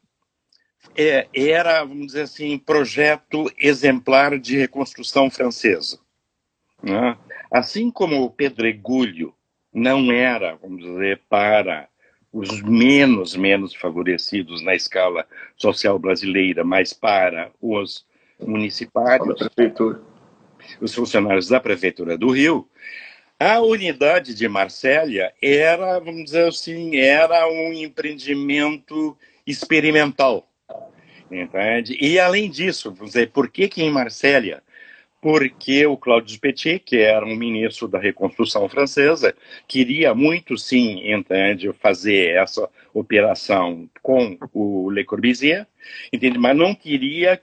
[0.96, 6.00] é, era, vamos dizer assim, projeto exemplar de reconstrução francesa.
[6.82, 7.16] Né?
[7.52, 9.32] Assim como o Pedregulho
[9.72, 11.88] não era, vamos dizer, para
[12.32, 18.06] os menos, menos favorecidos na escala social brasileira, mas para os
[18.40, 19.48] municipários,
[20.80, 22.66] os funcionários da Prefeitura do Rio,
[23.38, 29.16] a unidade de Marsella era, vamos dizer assim, era um empreendimento
[29.46, 30.48] experimental.
[31.30, 31.96] Entende?
[32.00, 34.62] E além disso, vamos dizer, por que, que em Marsella
[35.22, 39.32] porque o Cláudio Petit, que era um ministro da reconstrução francesa,
[39.68, 45.64] queria muito, sim, entende, fazer essa operação com o Le Corbusier,
[46.12, 46.38] entende?
[46.38, 47.40] mas não queria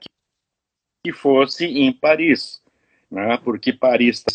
[1.06, 2.62] que fosse em Paris,
[3.10, 3.40] né?
[3.42, 4.26] porque Paris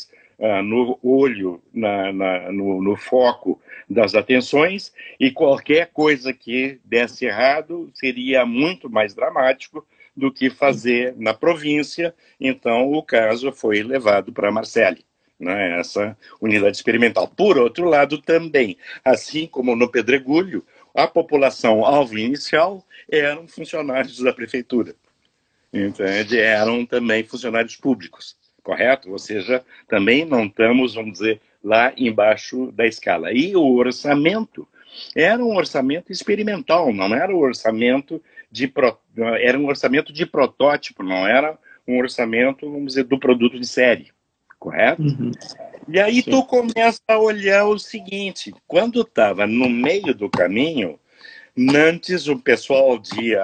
[0.40, 7.26] ah, no olho, na, na, no, no, foco das atenções, e qualquer coisa que desse
[7.26, 12.14] errado seria muito mais dramático do que fazer na província.
[12.40, 15.04] Então, o caso foi levado para Marseille.
[15.36, 17.26] Né, essa unidade experimental.
[17.26, 24.32] Por outro lado, também, assim como no Pedregulho, a população alvo inicial eram funcionários da
[24.32, 24.94] prefeitura.
[25.72, 26.38] Entende?
[26.38, 29.10] Eram também funcionários públicos, correto?
[29.10, 33.32] Ou seja, também não estamos, vamos dizer, lá embaixo da escala.
[33.32, 34.68] E o orçamento
[35.16, 38.22] era um orçamento experimental, não era um orçamento
[38.54, 38.72] de
[39.40, 44.12] era um orçamento de protótipo, não era um orçamento, vamos dizer, do produto de série,
[44.60, 45.02] correto?
[45.02, 45.32] Uhum.
[45.88, 46.30] E aí Sim.
[46.30, 51.00] tu começa a olhar o seguinte, quando estava no meio do caminho,
[51.56, 53.34] Nantes, o pessoal de,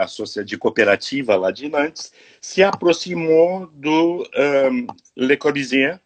[0.44, 6.00] de cooperativa lá de Nantes, se aproximou do um, Le Corbusier,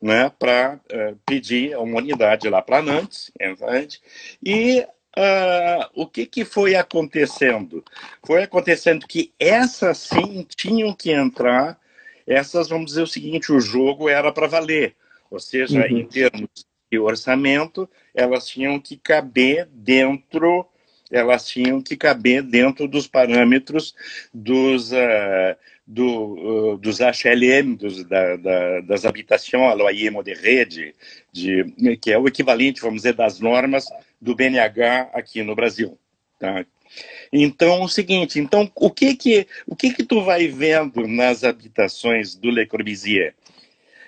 [0.00, 4.00] né, para uh, pedir uma unidade lá para Nantes, entende?
[4.44, 7.84] e Uh, o que, que foi acontecendo?
[8.26, 11.78] Foi acontecendo que essas sim tinham que entrar,
[12.26, 14.96] essas, vamos dizer o seguinte, o jogo era para valer.
[15.30, 15.98] Ou seja, uhum.
[15.98, 16.48] em termos
[16.90, 20.66] de orçamento, elas tinham que caber dentro,
[21.10, 23.94] elas tinham que caber dentro dos parâmetros
[24.32, 30.94] dos, uh, do, uh, dos HLM, dos, da, da, das habitações à loyer modéré, de,
[31.32, 33.86] de, que é o equivalente, vamos dizer, das normas
[34.20, 35.98] do BNH aqui no Brasil.
[36.38, 36.64] Tá?
[37.32, 42.34] Então, o seguinte, então, o que que, o que que tu vai vendo nas habitações
[42.34, 43.34] do Le Corbusier?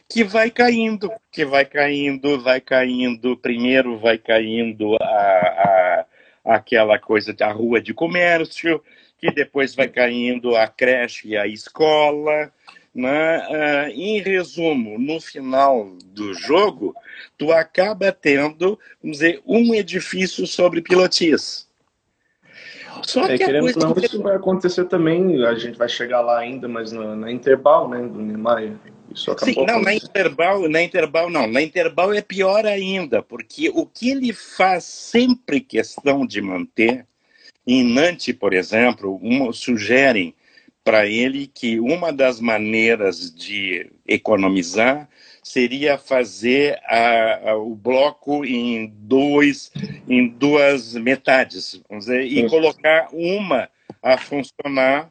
[0.08, 6.06] Que vai caindo, que vai caindo, vai caindo, primeiro vai caindo a, a,
[6.54, 8.80] aquela coisa da rua de comércio,
[9.18, 12.52] que depois vai caindo a creche e a escola,
[12.94, 13.46] né?
[13.48, 16.94] Uh, em resumo, no final do jogo,
[17.36, 21.66] tu acaba tendo, vamos dizer, um edifício sobre pilotis.
[23.02, 23.78] Só é, que querendo coisa...
[23.78, 27.88] não, isso vai acontecer também, a gente vai chegar lá ainda, mas na, na Interbal,
[27.88, 28.76] né, do Niemeyer.
[29.14, 33.68] Isso acabou Sim, não, na Interbal, na Interbal não, na Interbal é pior ainda, porque
[33.68, 37.06] o que ele faz sempre questão de manter,
[37.66, 40.34] em Nantes, por exemplo, uma, sugerem
[40.84, 45.08] para ele que uma das maneiras de economizar
[45.42, 49.72] seria fazer a, a, o bloco em dois
[50.08, 53.68] em duas metades, vamos dizer, e colocar uma
[54.02, 55.10] a funcionar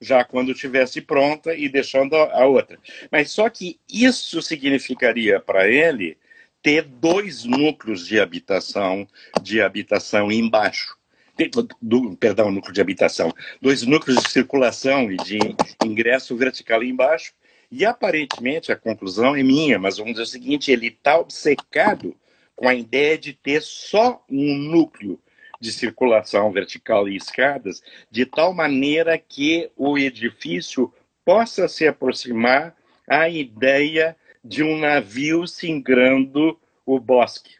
[0.00, 2.76] já quando tivesse pronta e deixando a outra.
[3.10, 6.18] Mas só que isso significaria para ele
[6.60, 9.06] ter dois núcleos de habitação,
[9.40, 10.96] de habitação embaixo.
[11.80, 15.38] Do, perdão, núcleo de habitação, dois núcleos de circulação e de
[15.84, 17.32] ingresso vertical embaixo,
[17.70, 22.14] e aparentemente a conclusão é minha, mas vamos dizer o seguinte: ele está obcecado
[22.54, 25.18] com a ideia de ter só um núcleo
[25.58, 30.92] de circulação vertical e escadas, de tal maneira que o edifício
[31.24, 32.76] possa se aproximar
[33.08, 37.54] à ideia de um navio singrando o bosque.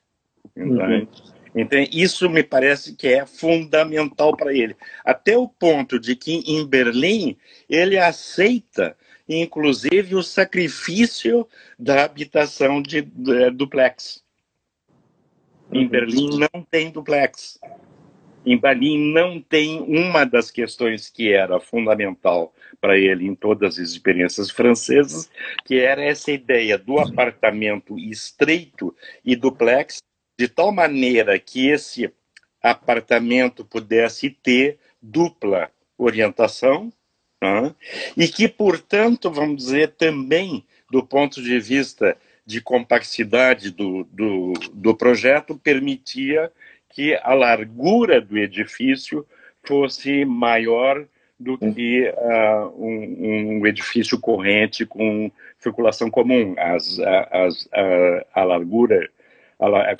[0.57, 1.07] Uhum.
[1.55, 4.75] Então, isso me parece que é fundamental para ele.
[5.05, 7.37] Até o ponto de que em Berlim
[7.69, 8.97] ele aceita,
[9.29, 11.47] inclusive, o sacrifício
[11.79, 14.23] da habitação de, de duplex.
[15.71, 15.89] Em uhum.
[15.89, 17.59] Berlim não tem duplex
[18.45, 23.91] em Berlim não tem uma das questões que era fundamental para ele em todas as
[23.91, 25.31] experiências francesas,
[25.65, 28.95] que era essa ideia do apartamento estreito
[29.25, 29.99] e duplex,
[30.39, 32.13] de tal maneira que esse
[32.63, 36.93] apartamento pudesse ter dupla orientação,
[37.43, 37.75] né?
[38.17, 42.17] e que, portanto, vamos dizer, também, do ponto de vista
[42.47, 46.53] de complexidade do, do, do projeto, permitia
[46.89, 49.27] que a largura do edifício
[49.65, 51.07] fosse maior
[51.39, 56.55] do que uh, um, um, edifício corrente com circulação comum.
[56.57, 59.11] As, as, a, a largura,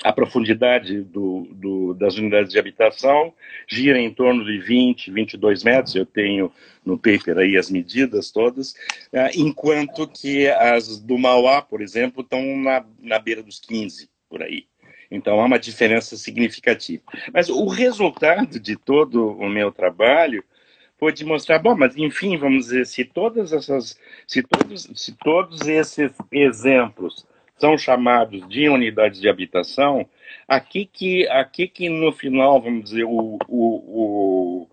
[0.03, 3.33] a, profundidade do, do, das unidades de habitação
[3.67, 5.95] gira em torno de 20, 22 metros.
[5.95, 6.51] Eu tenho
[6.85, 8.71] no paper aí as medidas todas,
[9.13, 14.43] uh, enquanto que as do Mauá, por exemplo, estão na, na beira dos 15, por
[14.43, 14.65] aí.
[15.09, 17.03] Então há uma diferença significativa.
[17.31, 20.43] Mas o resultado de todo o meu trabalho
[20.97, 23.97] foi de mostrar, bom, mas enfim, vamos dizer, se todas essas,
[24.27, 27.25] se todos, se todos esses exemplos
[27.63, 30.05] são chamados de unidades de habitação,
[30.45, 34.67] aqui que, aqui que no final, vamos dizer, o, o,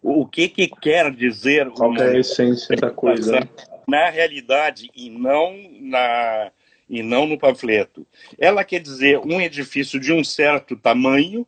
[0.00, 3.40] o, o que que quer dizer qual é a essência da coisa
[3.88, 6.52] na realidade e não na
[6.88, 8.06] e não no panfleto.
[8.38, 11.44] Ela quer dizer um edifício de um certo tamanho,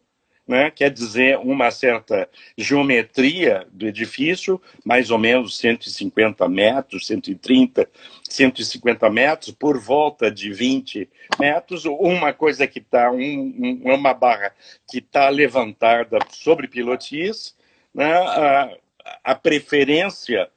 [0.50, 2.28] né, quer dizer uma certa
[2.58, 7.88] geometria do edifício, mais ou menos 150 metros, 130,
[8.28, 14.52] 150 metros, por volta de 20 metros, uma coisa que está, um, um, uma barra
[14.90, 17.54] que está levantada sobre pilotis,
[17.94, 18.76] né, a,
[19.22, 20.50] a preferência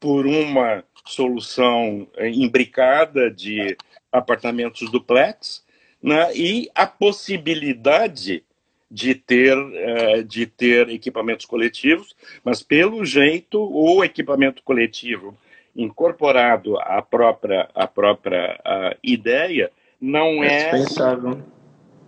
[0.00, 3.76] por uma solução imbricada de
[4.10, 5.64] apartamentos duplex,
[6.02, 8.42] né, e a possibilidade
[8.90, 12.14] de ter, uh, de ter equipamentos coletivos,
[12.44, 15.36] mas pelo jeito o equipamento coletivo
[15.74, 18.58] incorporado à própria, à própria
[19.02, 19.70] ideia
[20.00, 20.84] não é, é.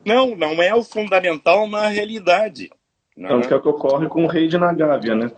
[0.05, 2.71] Não, não é o fundamental na realidade.
[3.17, 3.29] Né?
[3.29, 5.33] Tanto que é o que ocorre com o rei de Nagávia, né?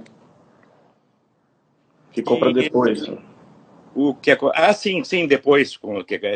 [2.13, 3.11] Ficou para depois.
[3.95, 5.79] O que é, ah, sim, sim, depois.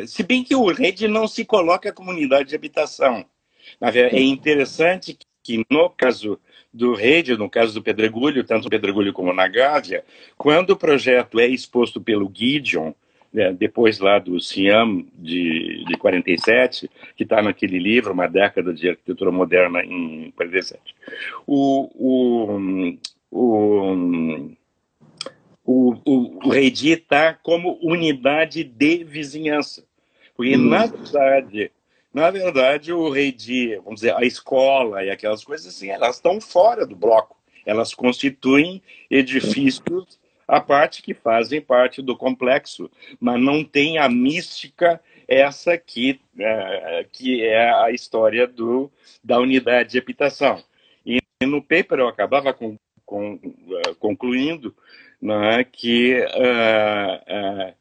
[0.09, 3.25] Se bem que o RED não se coloca a comunidade de habitação.
[3.81, 6.39] É interessante que, no caso
[6.73, 10.05] do RED, no caso do Pedregulho, tanto o Pedregulho como na Gávea,
[10.37, 12.93] quando o projeto é exposto pelo Gideon,
[13.33, 18.89] né, depois lá do Siam de, de 47, que está naquele livro, Uma Década de
[18.89, 20.81] Arquitetura Moderna em 47,
[21.47, 22.99] o, o,
[23.31, 24.51] o
[25.67, 29.83] o, o, o Reidi está como unidade de vizinhança.
[30.37, 30.69] Porque, hum.
[30.69, 31.73] na verdade,
[32.15, 36.87] na verdade, o Reidi, vamos dizer, a escola e aquelas coisas assim, elas estão fora
[36.87, 37.37] do bloco.
[37.67, 42.89] Elas constituem edifícios à parte que fazem parte do complexo,
[43.19, 48.93] mas não tem a mística essa aqui, é, que é a história do,
[49.23, 50.63] da unidade de habitação.
[51.05, 54.73] E no paper eu acabava com, com, uh, concluindo
[55.21, 57.75] né, que uh,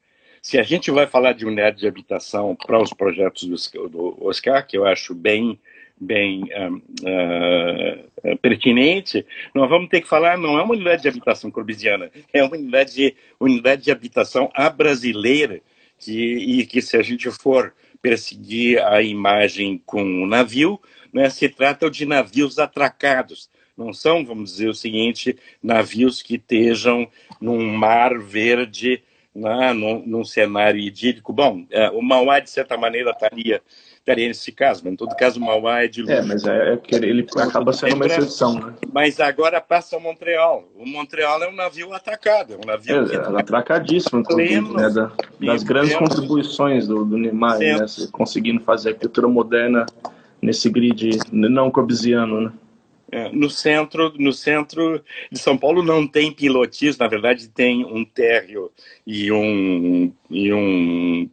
[0.43, 4.67] se a gente vai falar de unidade de habitação para os projetos do, do Oscar,
[4.67, 5.57] que eu acho bem
[5.95, 9.25] bem uh, pertinente,
[9.55, 12.93] nós vamos ter que falar, não é uma unidade de habitação corbusiana, é uma unidade
[12.93, 15.61] de, unidade de habitação a brasileira,
[15.97, 20.77] que, e que se a gente for perseguir a imagem com o navio,
[21.13, 27.07] né, se trata de navios atracados, não são, vamos dizer o seguinte, navios que estejam
[27.39, 29.01] num mar verde,
[29.35, 31.33] né, num, num cenário idílico.
[31.33, 33.61] Bom, é, o Mauá, de certa maneira, estaria
[34.03, 36.13] estaria nesse caso, mas em todo caso Mauá é de luxo.
[36.13, 38.73] É, mas é, é ele acaba sendo uma exceção, né?
[38.91, 40.67] Mas agora passa o Montreal.
[40.75, 45.11] O Montreal é um navio atacado, é um navio é, é atracadíssimo, inclusive, né, da,
[45.39, 49.85] das grandes contribuições do, do Neymar, né, conseguindo fazer a arquitetura moderna
[50.41, 52.51] nesse grid não corbesiano, né?
[53.13, 58.03] É, no centro, no centro de São Paulo não tem pilotis, na verdade tem um
[58.03, 58.71] térreo
[59.05, 61.29] e um e um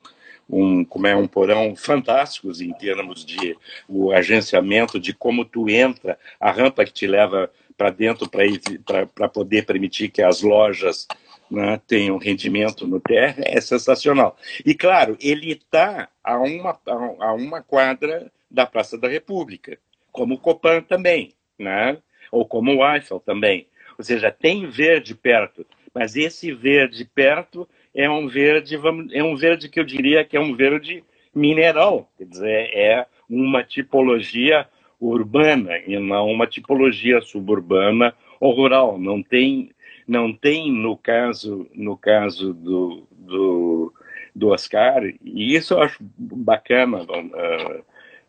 [0.47, 3.57] um, como é um porão fantásticos em termos de
[3.89, 9.65] o agenciamento de como tu entra, a rampa que te leva para dentro para poder
[9.65, 11.09] permitir que as lojas
[11.51, 14.37] né, tenham rendimento no terra é sensacional.
[14.67, 16.79] E claro, ele está a uma,
[17.21, 19.79] a uma quadra da Praça da República,
[20.13, 21.99] como o Copan também, né?
[22.31, 23.67] ou como o Eiffel também.
[23.99, 28.79] Ou seja, tem verde perto, mas esse verde perto é um verde,
[29.13, 31.05] é um verde que eu diria que é um verde
[31.35, 34.67] mineral, quer dizer, é uma tipologia
[35.01, 38.99] urbana e não uma tipologia suburbana ou rural.
[38.99, 39.71] Não tem,
[40.07, 43.93] não tem no caso, no caso do, do,
[44.35, 47.85] do Oscar, e isso eu acho bacana, uh,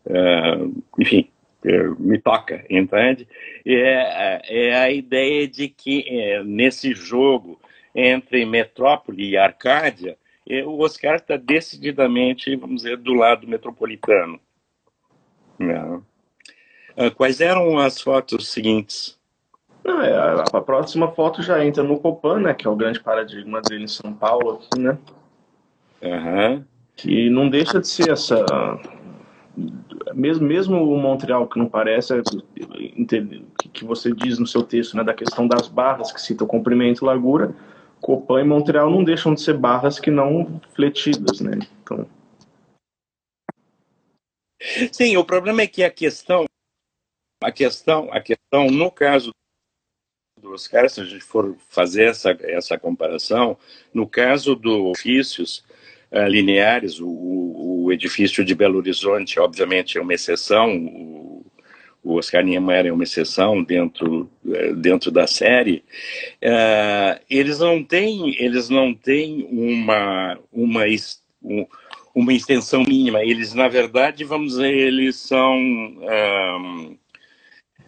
[0.06, 1.28] uh, enfim,
[1.98, 3.26] me toca, entende?
[3.64, 7.60] É, é a ideia de que é, nesse jogo
[7.94, 10.16] entre Metrópole e Arcádia,
[10.66, 14.40] o Oscar está decididamente, vamos dizer, do lado metropolitano.
[15.58, 16.04] Não.
[16.96, 19.18] Ah, quais eram as fotos seguintes?
[19.84, 23.00] Não, é, a, a, próxima foto já entra no Copan, né, que é o grande
[23.00, 24.98] paradigma dele em São Paulo, aqui, né?
[26.02, 26.64] Uhum.
[26.94, 28.44] Que não deixa de ser essa.
[30.14, 32.14] Mesmo, mesmo o Montreal, que não parece,
[33.72, 37.04] que você diz no seu texto, né, da questão das barras, que cita o comprimento
[37.04, 37.54] e largura,
[38.00, 41.58] Copan e Montreal não deixam de ser barras que não fletidas, né?
[41.82, 42.08] Então...
[44.90, 46.44] Sim, o problema é que a questão,
[47.42, 49.32] a questão, a questão no caso
[50.40, 53.56] dos caras, se a gente for fazer essa, essa comparação,
[53.94, 55.64] no caso dos ofícios
[56.12, 61.44] uh, lineares, o, o, edifício de Belo Horizonte, obviamente, é uma exceção, o,
[62.02, 65.84] o Oscar Niemeyer é uma exceção dentro, eh, dentro da série,
[66.42, 70.84] uh, eles não têm, eles não têm uma, uma,
[72.14, 73.22] uma extensão mínima.
[73.22, 75.54] Eles, na verdade, vamos dizer, eles são...
[75.54, 76.96] Um,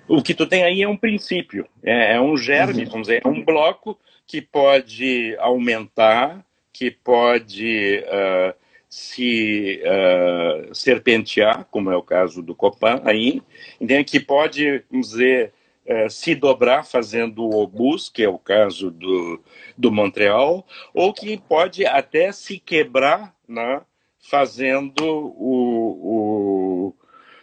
[0.07, 2.91] o que tu tem aí é um princípio, é, é um germe, uhum.
[2.91, 6.45] vamos dizer, é um bloco que pode aumentar,
[6.75, 8.53] que pode uh,
[8.89, 13.41] se uh, serpentear, como é o caso do Copan aí,
[13.81, 14.05] entende?
[14.05, 15.53] que pode, vamos dizer,
[15.87, 19.41] uh, se dobrar fazendo o obus, que é o caso do,
[19.79, 23.81] do Montreal, ou que pode até se quebrar né,
[24.18, 26.95] fazendo o, o,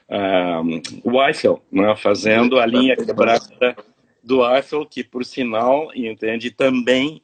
[0.09, 3.77] um, o Eiffel, né, fazendo a linha quebrada
[4.21, 7.21] do Eiffel, que por sinal, entende, também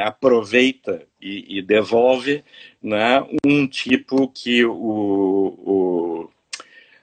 [0.00, 2.42] aproveita e, e devolve
[2.82, 6.30] né, um tipo que o, o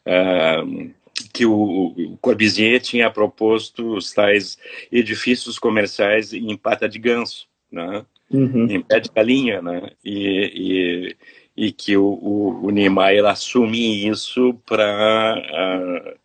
[0.06, 0.94] uh,
[1.32, 4.58] que o Corbusier tinha proposto os tais
[4.92, 8.06] edifícios comerciais em pata de ganso, né?
[8.32, 8.66] Uhum.
[8.68, 9.92] em pé de galinha, né?
[10.04, 11.16] e,
[11.56, 16.20] e, e que o, o, o Niemeyer assume isso para uh,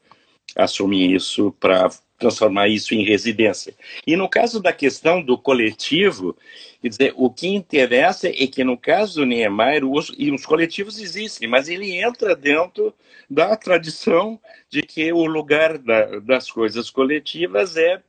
[0.56, 3.74] assumir isso para transformar isso em residência.
[4.06, 6.36] E no caso da questão do coletivo,
[6.82, 10.98] quer dizer, o que interessa é que no caso do Niemeyer, os, e os coletivos
[10.98, 12.92] existem, mas ele entra dentro
[13.30, 14.38] da tradição
[14.68, 18.02] de que o lugar da, das coisas coletivas é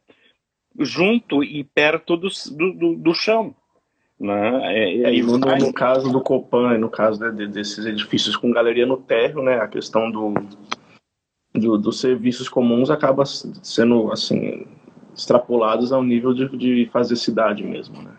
[0.79, 3.53] junto e perto do, do, do chão.
[4.19, 4.59] Né?
[4.73, 8.97] É, é, no, no, caso do Copan, no caso né, desses edifícios com galeria no
[8.97, 10.33] térreo, né, a questão do,
[11.59, 14.65] do, dos serviços comuns acaba sendo assim
[15.13, 18.11] extrapolados ao nível de, de fazer cidade mesmo, né?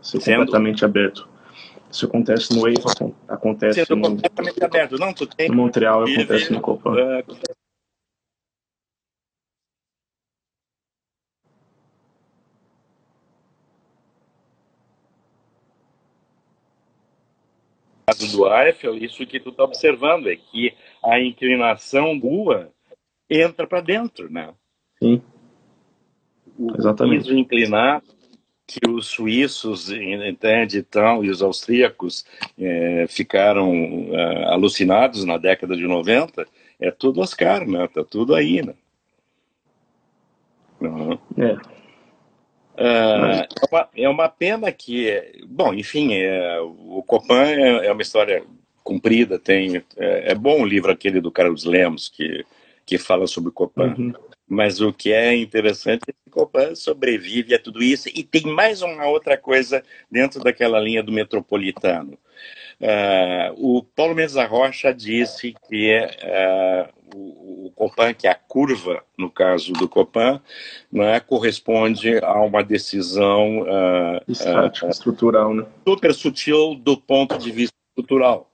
[0.00, 0.38] Ser Sendo...
[0.38, 1.28] completamente aberto.
[1.90, 4.98] Isso acontece no Eiffel, acontece Sendo no, completamente aberto.
[4.98, 5.48] Não, tu tem...
[5.48, 6.92] no Montreal, acontece no Copan.
[6.92, 7.56] Uh,
[18.06, 20.74] caso do Eiffel, isso que tu está observando é que
[21.06, 22.70] a inclinação rua
[23.28, 24.52] entra para dentro, né?
[24.98, 25.22] Sim.
[26.58, 27.24] O Exatamente.
[27.24, 28.04] piso inclinado
[28.66, 32.24] que os suíços entende então e os austríacos
[32.58, 33.72] é, ficaram
[34.10, 36.46] é, alucinados na década de 90
[36.80, 37.88] é tudo Oscar, né?
[37.88, 38.74] Tá tudo aí, né?
[40.80, 41.18] Uhum.
[41.38, 41.76] É.
[42.78, 48.02] Uh, é, uma, é uma pena que, bom, enfim, é, o Copan é, é, uma
[48.02, 48.44] história
[48.86, 52.44] comprida, tem é, é, bom o livro aquele do Carlos Lemos que
[52.86, 53.96] que fala sobre Copan.
[53.98, 54.12] Uhum.
[54.48, 58.80] Mas o que é interessante é que Copan sobrevive a tudo isso e tem mais
[58.80, 62.16] uma outra coisa dentro daquela linha do metropolitano.
[62.80, 69.02] Uh, o Paulo Mendes Rocha disse que uh, o, o, Copan, que é a curva,
[69.18, 70.40] no caso do Copan,
[70.94, 75.66] é, corresponde a uma decisão uh, Estática, estrutural, né?
[75.84, 78.48] super sutil do ponto de vista estrutural.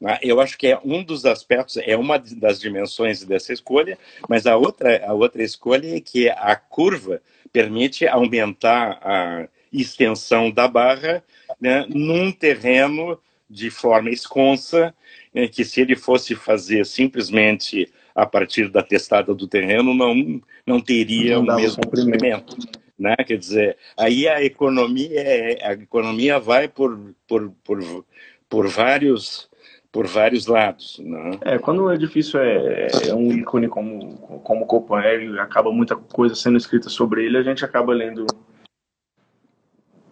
[0.00, 0.18] Né?
[0.22, 4.56] Eu acho que é um dos aspectos, é uma das dimensões dessa escolha, mas a
[4.56, 7.20] outra, a outra escolha é que a curva
[7.52, 11.22] permite aumentar a extensão da barra
[11.60, 13.18] né, num terreno
[13.50, 14.94] de forma esconsa,
[15.32, 20.80] né, que se ele fosse fazer simplesmente a partir da testada do terreno, não, não
[20.80, 22.56] teria não o mesmo comprimento.
[22.98, 23.14] Né?
[23.26, 28.04] Quer dizer, aí a economia, é, a economia vai por, por, por,
[28.48, 29.48] por vários
[29.92, 30.98] por vários lados.
[30.98, 31.38] Né?
[31.42, 36.34] É, quando o edifício é, é um ícone como, como Copan, e acaba muita coisa
[36.34, 38.26] sendo escrita sobre ele, a gente acaba lendo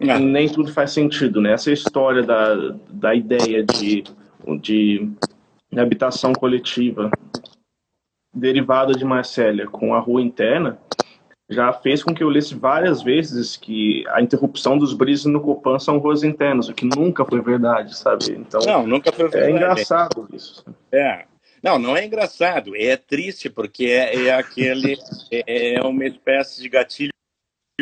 [0.01, 0.19] ah.
[0.19, 1.53] nem tudo faz sentido, né?
[1.53, 2.55] Essa história da,
[2.89, 4.05] da ideia de,
[4.61, 5.11] de
[5.77, 7.11] habitação coletiva
[8.35, 10.79] derivada de Marcélia com a rua interna
[11.49, 15.79] já fez com que eu lesse várias vezes que a interrupção dos brises no Copan
[15.79, 18.33] são ruas internas, o que nunca foi verdade, sabe?
[18.33, 19.53] Então, não, nunca foi é verdade.
[19.53, 20.65] É engraçado isso.
[20.91, 21.25] É.
[21.63, 24.97] Não, não é engraçado, é triste porque é, é aquele
[25.33, 27.11] é, é uma espécie de gatilho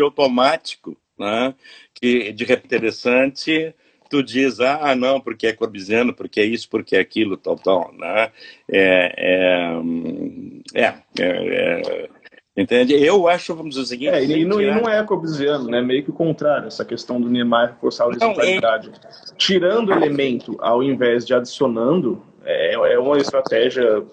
[0.00, 1.54] automático né?
[1.92, 3.74] que de interessante
[4.10, 7.92] tu diz, ah, não, porque é corbiziano, porque é isso, porque é aquilo, tal, tal,
[7.94, 8.30] né?
[8.70, 12.08] É, é, é, é
[12.56, 12.94] Entende?
[12.94, 14.14] Eu acho, vamos dizer o seguinte.
[14.14, 15.82] É, e, não, e não é corbusiano, né?
[15.82, 18.90] Meio que o contrário, essa questão do Niemeyer reforçar a horizontalidade.
[18.90, 19.34] É...
[19.36, 24.04] Tirando elemento ao invés de adicionando, é, é uma estratégia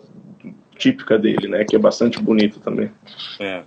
[0.75, 1.63] típica dele, né?
[1.65, 2.91] Que é bastante bonito também.
[3.39, 3.61] É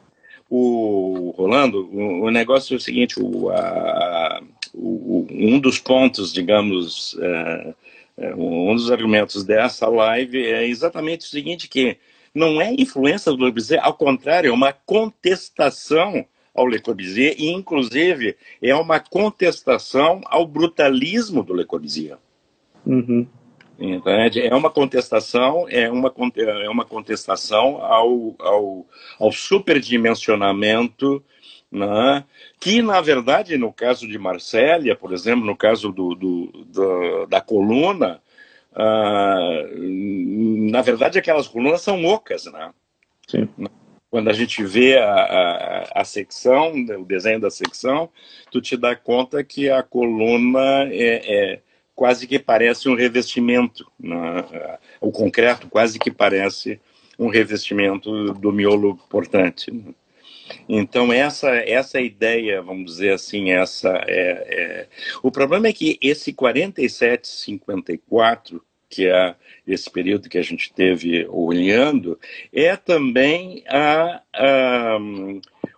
[0.57, 4.41] o Rolando, o, o negócio é o seguinte, o, a,
[4.73, 7.75] o, um dos pontos, digamos, é,
[8.19, 11.97] é, um dos argumentos dessa live é exatamente o seguinte, que
[12.35, 17.51] não é influência do Le Corbusier, ao contrário, é uma contestação ao Le Corbusier e,
[17.51, 22.19] inclusive, é uma contestação ao brutalismo do Le Corbusier.
[22.85, 23.27] Uhum.
[23.79, 24.41] Entende?
[24.41, 28.87] É uma contestação, é uma, é uma contestação ao, ao,
[29.19, 31.23] ao superdimensionamento,
[31.71, 32.25] né?
[32.61, 37.41] que, na verdade, no caso de Marsella, por exemplo, no caso do, do, do da
[37.41, 38.21] coluna,
[38.77, 42.47] uh, na verdade, aquelas colunas são ocas.
[42.47, 42.73] Né?
[43.29, 43.49] Sim.
[44.11, 48.09] Quando a gente vê a, a, a, secção, o desenho da secção,
[48.51, 51.61] tu te dá conta que a coluna é, é
[51.95, 53.91] quase que parece um revestimento.
[53.99, 54.45] Né?
[55.01, 56.81] O concreto quase que parece
[57.19, 59.71] um revestimento do miolo portante.
[59.73, 59.95] Né?
[60.69, 64.89] Então essa essa ideia, vamos dizer assim, essa é, é...
[65.23, 68.63] o problema é que esse 47 54
[68.95, 69.35] que é
[69.67, 72.17] esse período que a gente teve olhando,
[72.53, 74.99] é também a, a,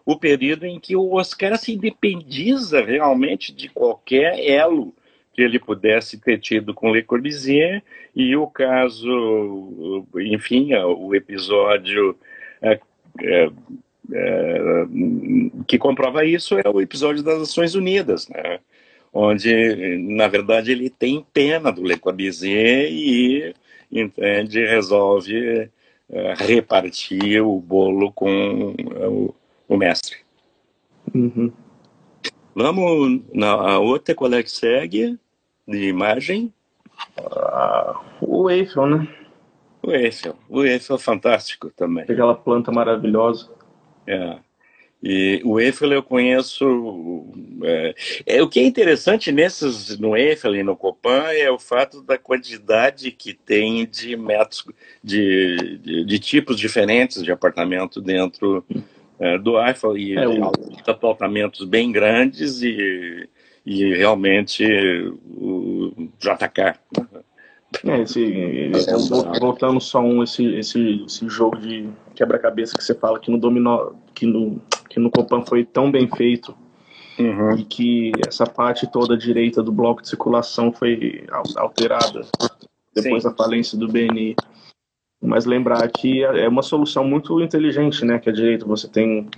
[0.05, 4.95] o período em que o Oscar se independiza realmente de qualquer elo
[5.33, 7.83] que ele pudesse ter tido com Le Corbusier
[8.15, 12.19] e o caso, enfim, o episódio
[12.61, 12.81] é,
[13.23, 13.51] é,
[14.13, 14.87] é,
[15.67, 18.61] que comprova isso é o episódio das Nações Unidas, né?
[19.13, 23.55] onde, na verdade, ele tem pena do Le Corbusier e
[23.91, 25.71] entende, resolve
[26.11, 29.35] é, repartir o bolo com o,
[29.69, 30.19] o mestre.
[31.15, 31.51] Uhum.
[32.55, 35.19] Vamos na outra, qual é que segue?
[35.67, 36.53] de imagem?
[37.19, 39.09] Ah, o Eiffel, né?
[39.83, 40.37] O Eiffel.
[40.49, 42.05] O Eiffel é fantástico também.
[42.05, 43.51] Aquela planta maravilhosa.
[44.07, 44.37] É.
[45.03, 47.27] E o Eiffel eu conheço.
[47.63, 47.95] É,
[48.27, 52.17] é, o que é interessante nesses, no Eiffel e no Copan é o fato da
[52.17, 54.65] quantidade que tem de metros,
[55.05, 58.65] de, de, de tipos diferentes de apartamento dentro
[59.21, 60.51] é, do Eiffel e é, o...
[60.87, 63.29] apartamentos bem grandes e
[63.67, 64.65] e realmente
[65.27, 66.79] o JK.
[67.85, 73.19] É, esse, é, voltando só um, esse, esse, esse jogo de quebra-cabeça que você fala
[73.19, 76.57] que no dominó, que no, que no Copan foi tão bem feito
[77.19, 77.57] uhum.
[77.57, 82.25] e que essa parte toda direita do bloco de circulação foi alterada
[82.95, 83.29] depois Sim.
[83.29, 84.37] da falência do BNI.
[85.21, 88.19] Mas lembrar que é uma solução muito inteligente, né?
[88.19, 89.29] Que a direita você tem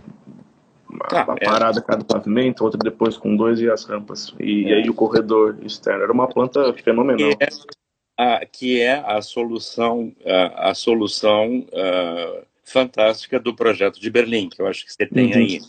[0.88, 1.44] uma, ah, é.
[1.44, 4.34] parada cada pavimento, outra depois com dois e as rampas.
[4.40, 4.74] E, é.
[4.76, 6.02] aí o corredor externo.
[6.02, 7.30] Era uma planta fenomenal.
[7.40, 7.48] É,
[8.18, 14.60] a, que é a solução, a, a solução uh, fantástica do projeto de Berlim, que
[14.60, 15.38] eu acho que você tem uhum.
[15.38, 15.60] aí.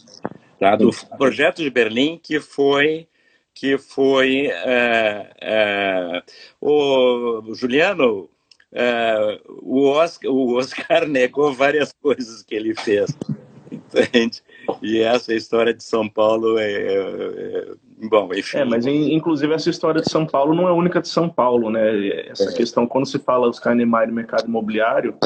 [0.59, 0.75] Tá?
[0.75, 3.07] Do projeto de Berlim que foi
[3.53, 6.21] que foi uh,
[6.61, 8.29] uh, o Juliano
[9.61, 13.17] o Oscar, o Oscar negou várias coisas que ele fez
[13.71, 14.43] entende
[14.81, 17.65] e essa história de São Paulo é, é, é
[18.07, 21.27] bom enfim é mas inclusive essa história de São Paulo não é única de São
[21.27, 22.53] Paulo né essa é.
[22.53, 25.17] questão quando se fala Oscar Niemeyer no mercado imobiliário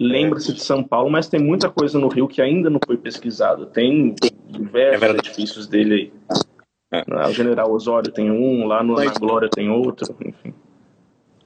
[0.00, 3.66] lembra-se de São Paulo, mas tem muita coisa no Rio que ainda não foi pesquisada.
[3.66, 4.14] Tem
[4.48, 6.12] diversos é edifícios dele aí.
[6.92, 7.28] É.
[7.28, 10.54] O General Osório tem um, lá no, na Glória tem outro, enfim.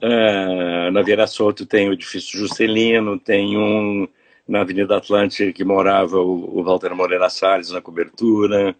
[0.01, 4.07] É, na Vieira Soto tem o edifício Juscelino, tem um
[4.47, 8.77] na Avenida Atlântica que morava o, o Walter Moreira Salles na cobertura.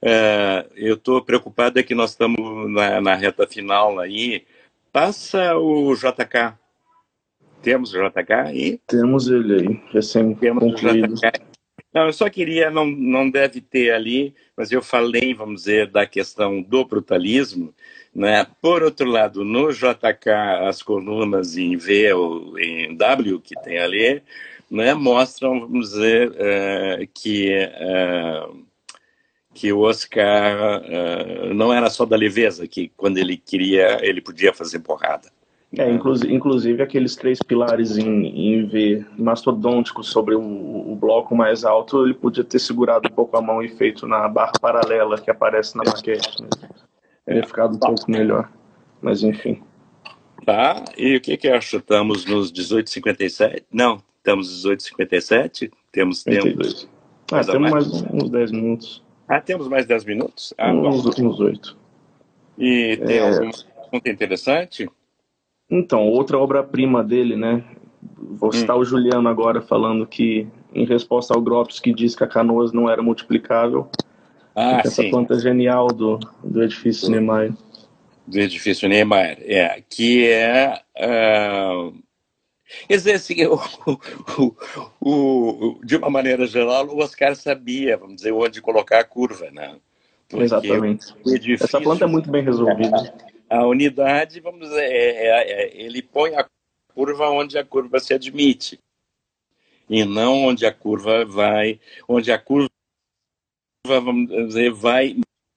[0.00, 4.44] É, eu estou preocupado é que nós estamos na, na reta final aí.
[4.92, 6.58] Passa o JK
[7.62, 8.80] temos o JK aí?
[8.86, 11.14] Temos ele aí, recém-concluído.
[11.92, 16.06] Não, eu só queria, não, não deve ter ali, mas eu falei, vamos dizer, da
[16.06, 17.74] questão do brutalismo.
[18.14, 18.46] Né?
[18.60, 20.30] Por outro lado, no JK,
[20.66, 24.22] as colunas em V ou em W que tem ali,
[24.70, 28.67] né, mostram, vamos dizer, uh, que, uh,
[29.54, 34.52] que o Oscar uh, não era só da leveza, que quando ele queria, ele podia
[34.52, 35.30] fazer porrada.
[35.76, 41.62] É, inclusive, inclusive aqueles três pilares em, em V mastodônticos sobre o, o, bloco mais
[41.62, 45.30] alto, ele podia ter segurado um pouco a mão e feito na barra paralela que
[45.30, 46.42] aparece na maquete.
[46.42, 46.48] Né?
[47.26, 48.50] Teria ficado um pouco melhor,
[49.02, 49.62] mas enfim.
[50.46, 51.76] Tá, e o que que acha?
[51.76, 53.64] Estamos nos 18,57?
[53.70, 55.70] Não, estamos nos 18,57?
[55.92, 56.62] Temos tempo.
[57.30, 59.04] Ah, temos mais uns 10 minutos.
[59.28, 60.54] Ah, temos mais 10 minutos?
[60.56, 61.76] Ah, uns, uns 8.
[62.58, 63.28] E tem é...
[63.28, 64.88] algum assunto interessante?
[65.70, 67.62] Então, outra obra-prima dele, né?
[68.16, 68.80] Vou citar hum.
[68.80, 72.88] o Juliano agora falando que, em resposta ao Grops que diz que a Canoas não
[72.88, 73.88] era multiplicável,
[74.54, 75.10] ah, essa sim.
[75.10, 77.52] planta genial do, do edifício Niemeyer.
[78.26, 79.82] Do edifício Niemeyer, é.
[79.88, 80.80] Que é.
[80.96, 82.07] Uh...
[82.86, 83.58] Quer dizer, assim, o,
[84.38, 84.56] o,
[85.00, 89.78] o, de uma maneira geral, o Oscar sabia, vamos dizer, onde colocar a curva, né?
[90.28, 91.14] Porque Exatamente.
[91.26, 91.64] Edifício...
[91.64, 93.14] Essa planta é muito bem resolvida
[93.48, 96.46] a unidade, vamos dizer, é, é, é, ele põe a
[96.94, 98.78] curva onde a curva se admite
[99.88, 102.68] e não onde a curva vai, onde a curva,
[103.86, 105.16] vamos dizer, vai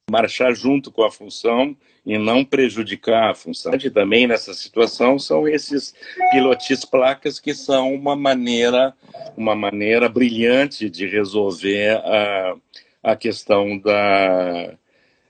[0.10, 1.76] marchar junto com a função
[2.06, 3.74] e não prejudicar a função.
[3.76, 5.94] E também nessa situação são esses
[6.32, 8.94] pilotis placas que são uma maneira,
[9.38, 12.56] uma maneira brilhante de resolver a,
[13.04, 14.74] a questão da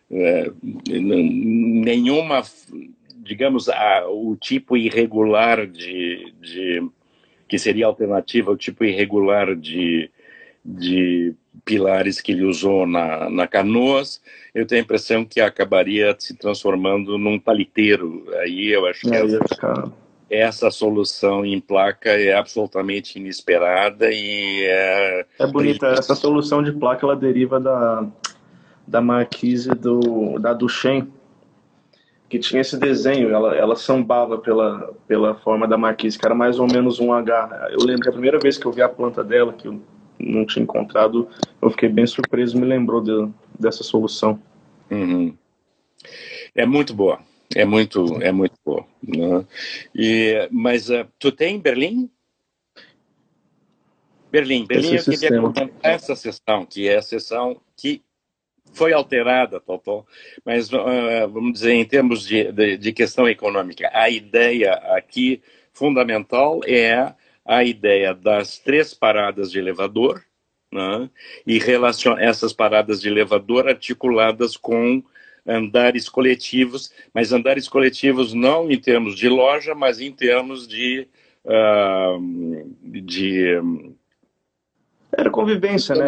[0.09, 0.51] é,
[0.89, 2.43] nenhuma,
[3.17, 6.89] digamos, a, o tipo irregular de, de,
[7.47, 10.09] que seria alternativa ao tipo irregular de,
[10.63, 11.33] de
[11.65, 14.21] pilares que ele usou na, na Canoas,
[14.53, 18.25] eu tenho a impressão que acabaria se transformando num paliteiro.
[18.39, 19.91] Aí eu acho que essa,
[20.29, 25.25] essa solução em placa é absolutamente inesperada e é...
[25.39, 28.07] É bonita, essa solução de placa ela deriva da
[28.91, 31.09] da marquise do, da Duchamp,
[32.27, 36.59] que tinha esse desenho, ela, ela sambava pela, pela forma da marquise, que era mais
[36.59, 37.69] ou menos um H.
[37.71, 39.81] Eu lembro que a primeira vez que eu vi a planta dela, que eu
[40.23, 41.27] não tinha encontrado,
[41.61, 44.39] eu fiquei bem surpreso, me lembrou de, dessa solução.
[44.89, 45.35] Uhum.
[46.55, 47.19] É muito boa,
[47.55, 48.85] é muito, é muito boa.
[49.01, 49.45] Né?
[49.95, 52.09] E, mas uh, tu tem Berlim?
[54.31, 58.01] Berlim, Berlim, Esse eu queria comentar essa sessão, que é a sessão que
[58.73, 60.05] foi alterada, Totó,
[60.45, 65.41] mas uh, vamos dizer, em termos de, de, de, questão econômica, a ideia aqui
[65.73, 67.13] fundamental é
[67.45, 70.23] a ideia das três paradas de elevador,
[70.71, 71.09] né,
[71.45, 75.03] e relacion, essas paradas de elevador articuladas com
[75.45, 81.07] andares coletivos, mas andares coletivos não em termos de loja, mas em termos de,
[81.43, 83.59] uh, de
[85.17, 86.07] era convivência, né?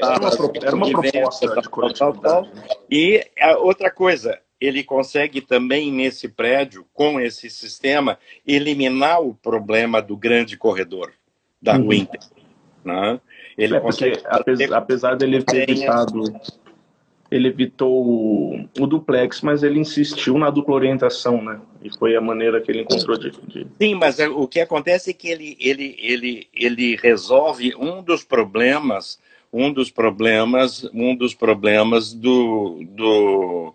[0.00, 0.30] Era uma,
[0.62, 2.50] era uma proposta de coletividade.
[2.88, 10.00] E a outra coisa, ele consegue também nesse prédio, com esse sistema, eliminar o problema
[10.00, 11.12] do grande corredor
[11.60, 11.88] da uhum.
[11.88, 12.20] Winter.
[12.84, 13.20] Né?
[13.56, 16.24] Ele é, consegue apesar, apesar dele ter evitado
[17.30, 21.60] ele evitou o, o, duplex, mas ele insistiu na dupla orientação, né?
[21.82, 23.32] E foi a maneira que ele encontrou de.
[23.48, 23.66] de...
[23.76, 28.22] Sim, mas é, o que acontece é que ele, ele, ele, ele resolve um dos
[28.22, 29.18] problemas,
[29.52, 33.74] um dos problemas, um dos problemas do, do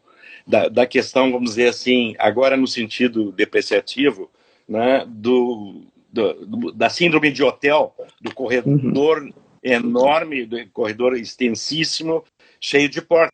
[0.49, 4.31] da, da questão, vamos dizer assim, agora no sentido depreciativo,
[4.67, 9.33] né, do, do, da síndrome de hotel, do corredor uhum.
[9.61, 12.23] enorme, do corredor extensíssimo,
[12.59, 13.31] cheio de portas.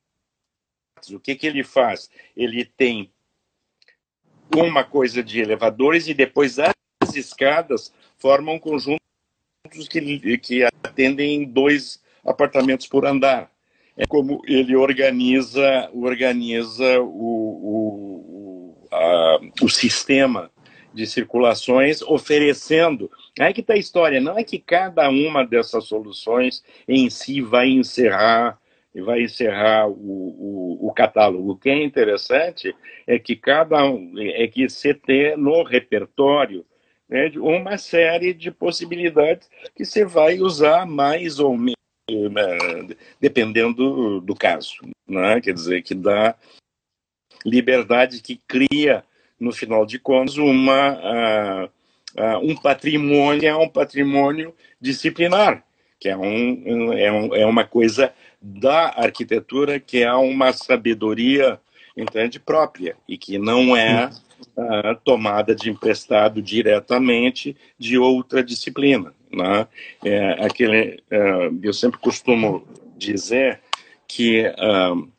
[1.10, 2.10] O que, que ele faz?
[2.36, 3.10] Ele tem
[4.54, 9.00] uma coisa de elevadores e depois as escadas formam conjuntos
[9.90, 13.55] que, que atendem dois apartamentos por andar.
[13.98, 20.52] É como ele organiza, organiza o, o, a, o sistema
[20.94, 23.12] de circulações, oferecendo.
[23.40, 24.22] Aí que está a história.
[24.22, 28.58] Não é que cada uma dessas soluções em si vai encerrar
[28.94, 31.52] e vai encerrar o, o, o, catálogo.
[31.52, 32.74] O que é interessante
[33.06, 33.80] é que cada
[34.18, 36.66] é que você tem no repertório
[37.10, 41.75] né, uma série de possibilidades que você vai usar mais ou menos,
[43.20, 44.76] dependendo do caso.
[45.08, 45.42] Né?
[45.42, 46.36] Quer dizer, que dá
[47.46, 49.04] liberdade, que cria,
[49.40, 51.66] no final de contas, uma, uh,
[52.20, 55.64] uh, um patrimônio, é um patrimônio disciplinar,
[56.00, 61.60] que é, um, é, um, é uma coisa da arquitetura que é uma sabedoria
[61.98, 64.10] entende própria e que não é
[64.58, 69.68] uh, tomada de emprestado diretamente de outra disciplina né?
[70.04, 72.68] é, aquele uh, eu sempre costumo
[72.98, 73.60] dizer
[74.08, 75.12] que uh,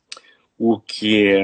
[0.57, 1.35] o que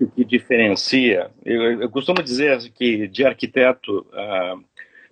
[0.00, 4.06] o que diferencia eu, eu, costumo dizer que de arquiteto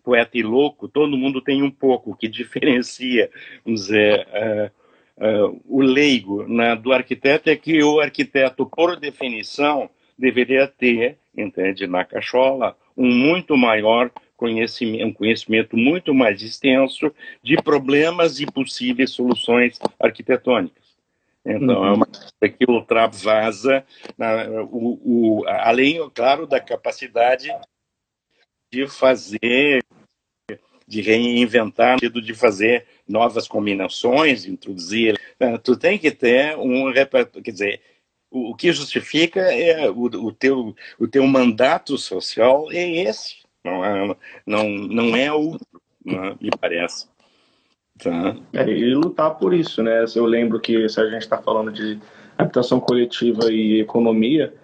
[0.03, 3.31] poeta e louco todo mundo tem um pouco o que diferencia
[3.65, 4.27] vamos dizer
[5.67, 12.05] o leigo né, do arquiteto é que o arquiteto, por definição, deveria ter, entende, na
[12.05, 17.13] cachola, um muito maior conhecimento, um conhecimento muito mais extenso
[17.43, 20.97] de problemas e possíveis soluções arquitetônicas.
[21.45, 21.87] Então, uhum.
[21.87, 23.85] é uma coisa que ultrapassa,
[24.71, 27.49] o, o, além, claro, da capacidade
[28.73, 29.83] de fazer
[30.87, 35.21] de reinventar, de fazer novas combinações, introduzir.
[35.39, 35.59] Né?
[35.59, 37.83] Tu tem que ter um repertório, quer dizer,
[38.31, 43.85] o, o que justifica é o, o, teu, o teu mandato social é esse, não
[43.85, 45.67] é, não, não é outro,
[46.05, 46.37] né?
[46.41, 47.07] me parece.
[47.99, 48.37] Tá.
[48.53, 50.05] É, e lutar por isso, né?
[50.15, 51.99] Eu lembro que se a gente está falando de
[52.37, 54.55] habitação coletiva e economia,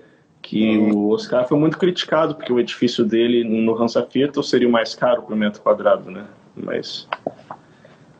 [0.40, 0.96] que uhum.
[0.96, 4.94] o Oscar foi muito criticado, porque o edifício dele no Hansa Viertel seria o mais
[4.94, 6.26] caro por metro quadrado, né?
[6.54, 7.08] Mas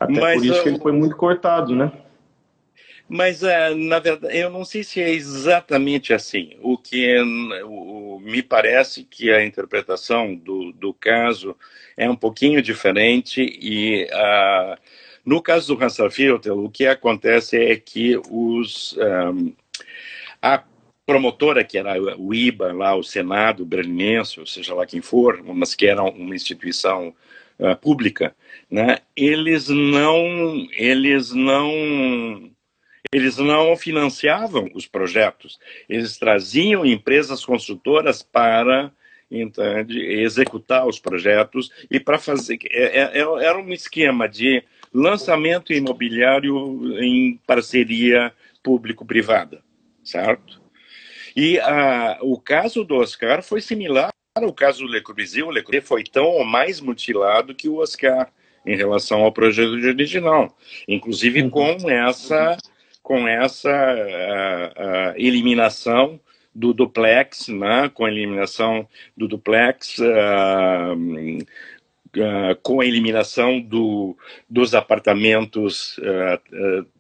[0.01, 1.93] até Mas, por isso que ele foi muito cortado, né?
[3.09, 6.57] Mas, uh, na verdade, eu não sei se é exatamente assim.
[6.63, 7.21] O que
[7.65, 11.57] o, me parece que a interpretação do, do caso
[11.97, 14.77] é um pouquinho diferente e uh,
[15.25, 19.53] no caso do Hansa Viertel, o que acontece é que os um,
[20.43, 20.63] a
[21.07, 25.75] promotora, que era o IBA, lá, o Senado berlinense, ou seja lá quem for, mas
[25.75, 27.15] que era uma instituição
[27.59, 28.35] uh, pública,
[28.71, 32.51] né, eles não, eles não,
[33.15, 38.93] eles não financiavam os projetos, eles traziam empresas construtoras para
[39.31, 45.73] entende, executar os projetos e para fazer, é, é, é, era um esquema de lançamento
[45.73, 48.33] imobiliário em parceria
[48.65, 49.63] público-privada,
[50.03, 50.61] certo?
[51.37, 55.47] E uh, o caso do Oscar foi similar ao caso do Le Corbusier.
[55.47, 58.29] O Le Corbusier foi tão ou mais mutilado que o Oscar
[58.67, 60.57] em relação ao projeto original,
[60.89, 61.51] inclusive uhum.
[61.51, 62.57] com essa
[63.05, 66.19] com essa uh, uh, eliminação
[66.55, 70.97] do duplex, né, com a eliminação do duplex, uh,
[72.63, 74.17] com a eliminação do,
[74.49, 75.99] dos apartamentos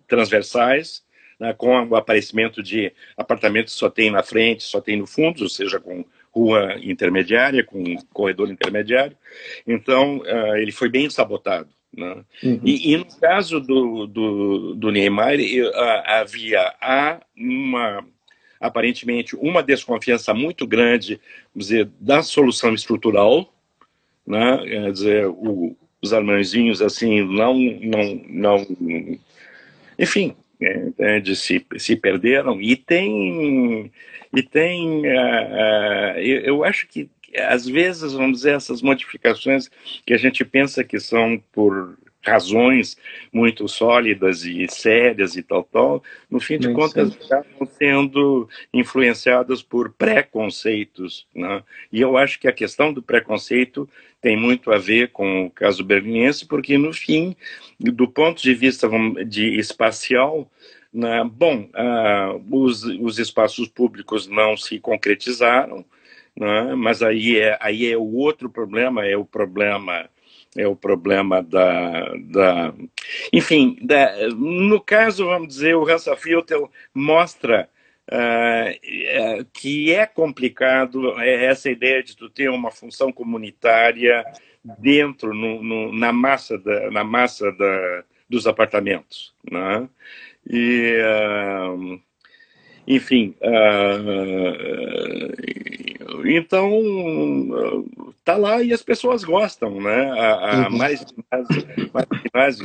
[0.09, 1.05] transversais,
[1.39, 5.45] né, com o aparecimento de apartamentos que só tem na frente, só tem no fundo,
[5.45, 9.17] ou seja, com rua intermediária, com corredor intermediário.
[9.65, 10.21] Então,
[10.57, 11.69] ele foi bem sabotado.
[11.97, 12.25] Né?
[12.43, 12.61] Uhum.
[12.65, 18.05] E, e, no caso do, do, do Neymar, uh, havia há uma
[18.61, 21.21] aparentemente uma desconfiança muito grande
[21.55, 23.53] dizer, da solução estrutural,
[24.27, 24.59] né?
[24.65, 28.67] quer dizer, o, os alemãezinhos assim não não não
[29.99, 30.35] enfim
[30.99, 33.93] é, de se, se perderam e tem
[34.35, 39.69] e tem uh, uh, eu, eu acho que às vezes vamos dizer essas modificações
[40.07, 42.97] que a gente pensa que são por razões
[43.33, 49.93] muito sólidas e sérias e tal, tal, no fim de contas acabam sendo influenciadas por
[49.93, 51.27] preconceitos.
[51.35, 51.63] Né?
[51.93, 53.89] E eu acho que a questão do preconceito
[54.23, 57.37] tem muito a ver com o caso berlinense, porque no fim,
[57.79, 58.89] do ponto de vista
[59.27, 60.51] de espacial,
[60.91, 65.85] né, bom, uh, os, os espaços públicos não se concretizaram,
[66.37, 66.75] né?
[66.75, 70.09] mas aí é, aí é o outro problema, é o problema
[70.57, 72.73] é o problema da, da
[73.33, 76.63] enfim, da, no caso, vamos dizer, o Hansa Filter
[76.95, 77.69] mostra
[78.09, 84.25] uh, que é complicado é essa ideia de tu ter uma função comunitária
[84.79, 89.89] dentro, no, no, na massa, da, na massa da, dos apartamentos, né?
[90.49, 92.01] E, uh,
[92.87, 95.33] enfim, uh,
[96.27, 96.71] então
[98.25, 100.11] tá lá e as pessoas gostam, né?
[100.13, 100.77] A, a uhum.
[100.77, 101.05] Maris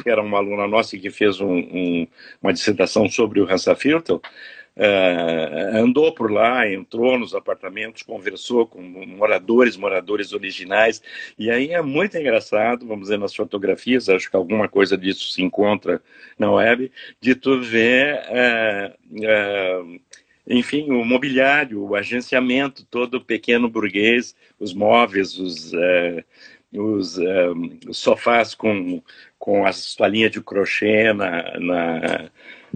[0.03, 2.07] que era uma aluna nossa que fez um, um,
[2.41, 4.19] uma dissertação sobre o Hansa Filter,
[4.79, 11.01] Uh, andou por lá, entrou nos apartamentos, conversou com moradores, moradores originais,
[11.37, 15.41] e aí é muito engraçado, vamos dizer, nas fotografias, acho que alguma coisa disso se
[15.43, 16.01] encontra
[16.37, 19.99] na web, de tu ver, uh, uh,
[20.47, 25.73] enfim, o mobiliário, o agenciamento todo pequeno burguês, os móveis, os,
[26.73, 27.17] os,
[27.85, 29.03] os sofás com,
[29.37, 32.31] com as toalhinhas de crochê na na,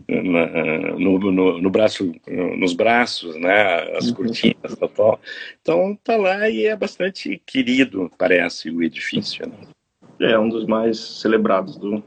[0.07, 4.13] no, no, no, braço, nos braços, né, as uhum.
[4.15, 5.19] cortinas, tal, tal.
[5.61, 9.47] Então tá lá e é bastante querido, parece, o edifício.
[9.47, 10.31] Né?
[10.31, 12.03] É um dos mais celebrados do,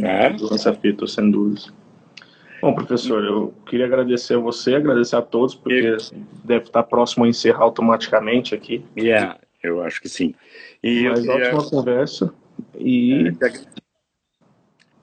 [0.00, 0.30] é?
[0.30, 1.72] do lança-fita, sem dúvida.
[2.60, 5.96] Bom, professor, eu queria agradecer a você, agradecer a todos, porque eu...
[6.44, 8.84] deve estar próximo a encerrar automaticamente aqui.
[8.96, 10.34] Yeah, eu acho que sim.
[10.82, 11.54] E Mas queria...
[11.54, 12.34] ótima conversa.
[12.76, 13.30] E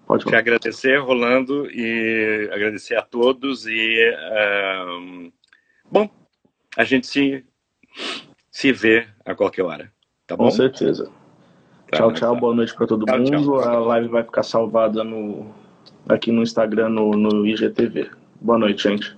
[0.06, 3.66] Pode te agradecer, Rolando, e agradecer a todos.
[3.66, 4.16] E,
[5.89, 6.10] bom,
[6.78, 7.43] a gente se,
[8.51, 9.91] se vê a qualquer hora.
[10.28, 10.45] Tá bom?
[10.45, 11.06] Com certeza.
[11.89, 12.34] Tá, tchau, tchau.
[12.34, 12.39] Tá.
[12.39, 13.30] Boa noite para todo tchau, mundo.
[13.30, 13.60] Tchau.
[13.60, 15.53] A live vai ficar salvada no,
[16.08, 18.10] aqui no Instagram, no, no IGTV.
[18.41, 19.18] Boa noite, gente.